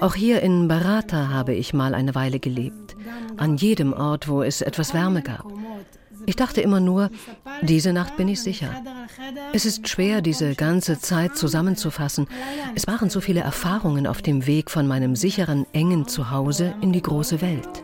Auch 0.01 0.15
hier 0.15 0.41
in 0.41 0.67
Barata 0.67 1.29
habe 1.29 1.53
ich 1.53 1.73
mal 1.73 1.93
eine 1.93 2.15
Weile 2.15 2.39
gelebt. 2.39 2.95
An 3.37 3.57
jedem 3.57 3.93
Ort, 3.93 4.27
wo 4.27 4.43
es 4.43 4.61
etwas 4.61 4.93
Wärme 4.93 5.21
gab. 5.21 5.45
Ich 6.25 6.35
dachte 6.35 6.61
immer 6.61 6.79
nur, 6.79 7.09
diese 7.61 7.91
Nacht 7.91 8.15
bin 8.15 8.27
ich 8.27 8.41
sicher. 8.41 8.69
Es 9.51 9.65
ist 9.65 9.87
schwer, 9.89 10.21
diese 10.21 10.55
ganze 10.55 10.99
Zeit 10.99 11.35
zusammenzufassen. 11.35 12.27
Es 12.75 12.87
waren 12.87 13.09
so 13.09 13.19
viele 13.19 13.41
Erfahrungen 13.41 14.07
auf 14.07 14.21
dem 14.21 14.47
Weg 14.47 14.71
von 14.71 14.87
meinem 14.87 15.15
sicheren, 15.15 15.65
engen 15.73 16.07
Zuhause 16.07 16.75
in 16.81 16.93
die 16.93 17.01
große 17.01 17.41
Welt. 17.41 17.83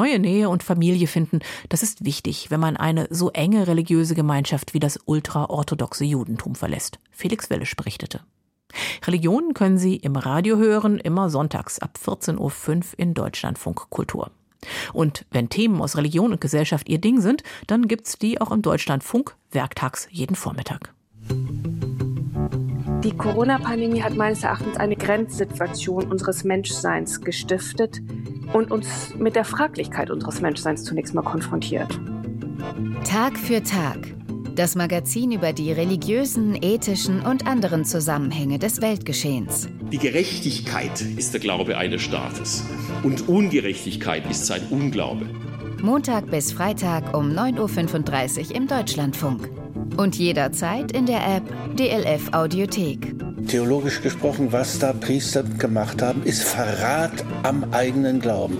Neue 0.00 0.18
Nähe 0.18 0.48
und 0.48 0.62
Familie 0.62 1.06
finden, 1.06 1.40
das 1.68 1.82
ist 1.82 2.06
wichtig, 2.06 2.50
wenn 2.50 2.58
man 2.58 2.78
eine 2.78 3.06
so 3.10 3.28
enge 3.32 3.66
religiöse 3.66 4.14
Gemeinschaft 4.14 4.72
wie 4.72 4.80
das 4.80 4.98
ultraorthodoxe 5.04 6.06
Judentum 6.06 6.54
verlässt. 6.54 6.98
Felix 7.10 7.50
Welle 7.50 7.66
berichtete. 7.76 8.20
Religionen 9.06 9.52
können 9.52 9.76
Sie 9.76 9.96
im 9.96 10.16
Radio 10.16 10.56
hören, 10.56 10.96
immer 10.96 11.28
sonntags 11.28 11.80
ab 11.80 11.98
14.05 12.02 12.38
Uhr 12.38 12.82
in 12.96 13.12
Deutschlandfunk 13.12 13.90
Kultur. 13.90 14.30
Und 14.94 15.26
wenn 15.32 15.50
Themen 15.50 15.82
aus 15.82 15.98
Religion 15.98 16.32
und 16.32 16.40
Gesellschaft 16.40 16.88
Ihr 16.88 16.98
Ding 16.98 17.20
sind, 17.20 17.42
dann 17.66 17.86
gibt's 17.86 18.16
die 18.16 18.40
auch 18.40 18.52
im 18.52 18.62
Deutschlandfunk 18.62 19.36
werktags 19.50 20.08
jeden 20.10 20.34
Vormittag. 20.34 20.94
Die 23.04 23.16
Corona-Pandemie 23.16 24.02
hat 24.02 24.16
meines 24.16 24.44
Erachtens 24.44 24.78
eine 24.78 24.96
Grenzsituation 24.96 26.10
unseres 26.10 26.44
Menschseins 26.44 27.20
gestiftet 27.20 28.00
und 28.52 28.70
uns 28.70 29.14
mit 29.16 29.36
der 29.36 29.44
Fraglichkeit 29.44 30.10
unseres 30.10 30.40
Menschseins 30.40 30.84
zunächst 30.84 31.14
mal 31.14 31.22
konfrontiert. 31.22 31.98
Tag 33.04 33.38
für 33.38 33.62
Tag 33.62 33.98
das 34.60 34.74
Magazin 34.74 35.32
über 35.32 35.54
die 35.54 35.72
religiösen, 35.72 36.54
ethischen 36.60 37.22
und 37.22 37.46
anderen 37.46 37.84
Zusammenhänge 37.84 38.58
des 38.58 38.82
Weltgeschehens. 38.82 39.68
Die 39.90 39.98
Gerechtigkeit 39.98 41.00
ist 41.00 41.32
der 41.32 41.40
Glaube 41.40 41.78
eines 41.78 42.02
Staates 42.02 42.64
und 43.02 43.28
Ungerechtigkeit 43.28 44.28
ist 44.30 44.46
sein 44.46 44.62
Unglaube. 44.68 45.30
Montag 45.80 46.30
bis 46.30 46.52
Freitag 46.52 47.16
um 47.16 47.30
9.35 47.30 48.50
Uhr 48.50 48.56
im 48.56 48.66
Deutschlandfunk. 48.66 49.59
Und 49.96 50.16
jederzeit 50.16 50.92
in 50.92 51.06
der 51.06 51.26
App 51.26 51.42
DLF 51.76 52.32
Audiothek. 52.32 53.14
Theologisch 53.46 54.00
gesprochen, 54.02 54.52
was 54.52 54.78
da 54.78 54.92
Priester 54.92 55.42
gemacht 55.42 56.02
haben, 56.02 56.22
ist 56.24 56.42
Verrat 56.42 57.24
am 57.42 57.72
eigenen 57.72 58.20
Glauben. 58.20 58.58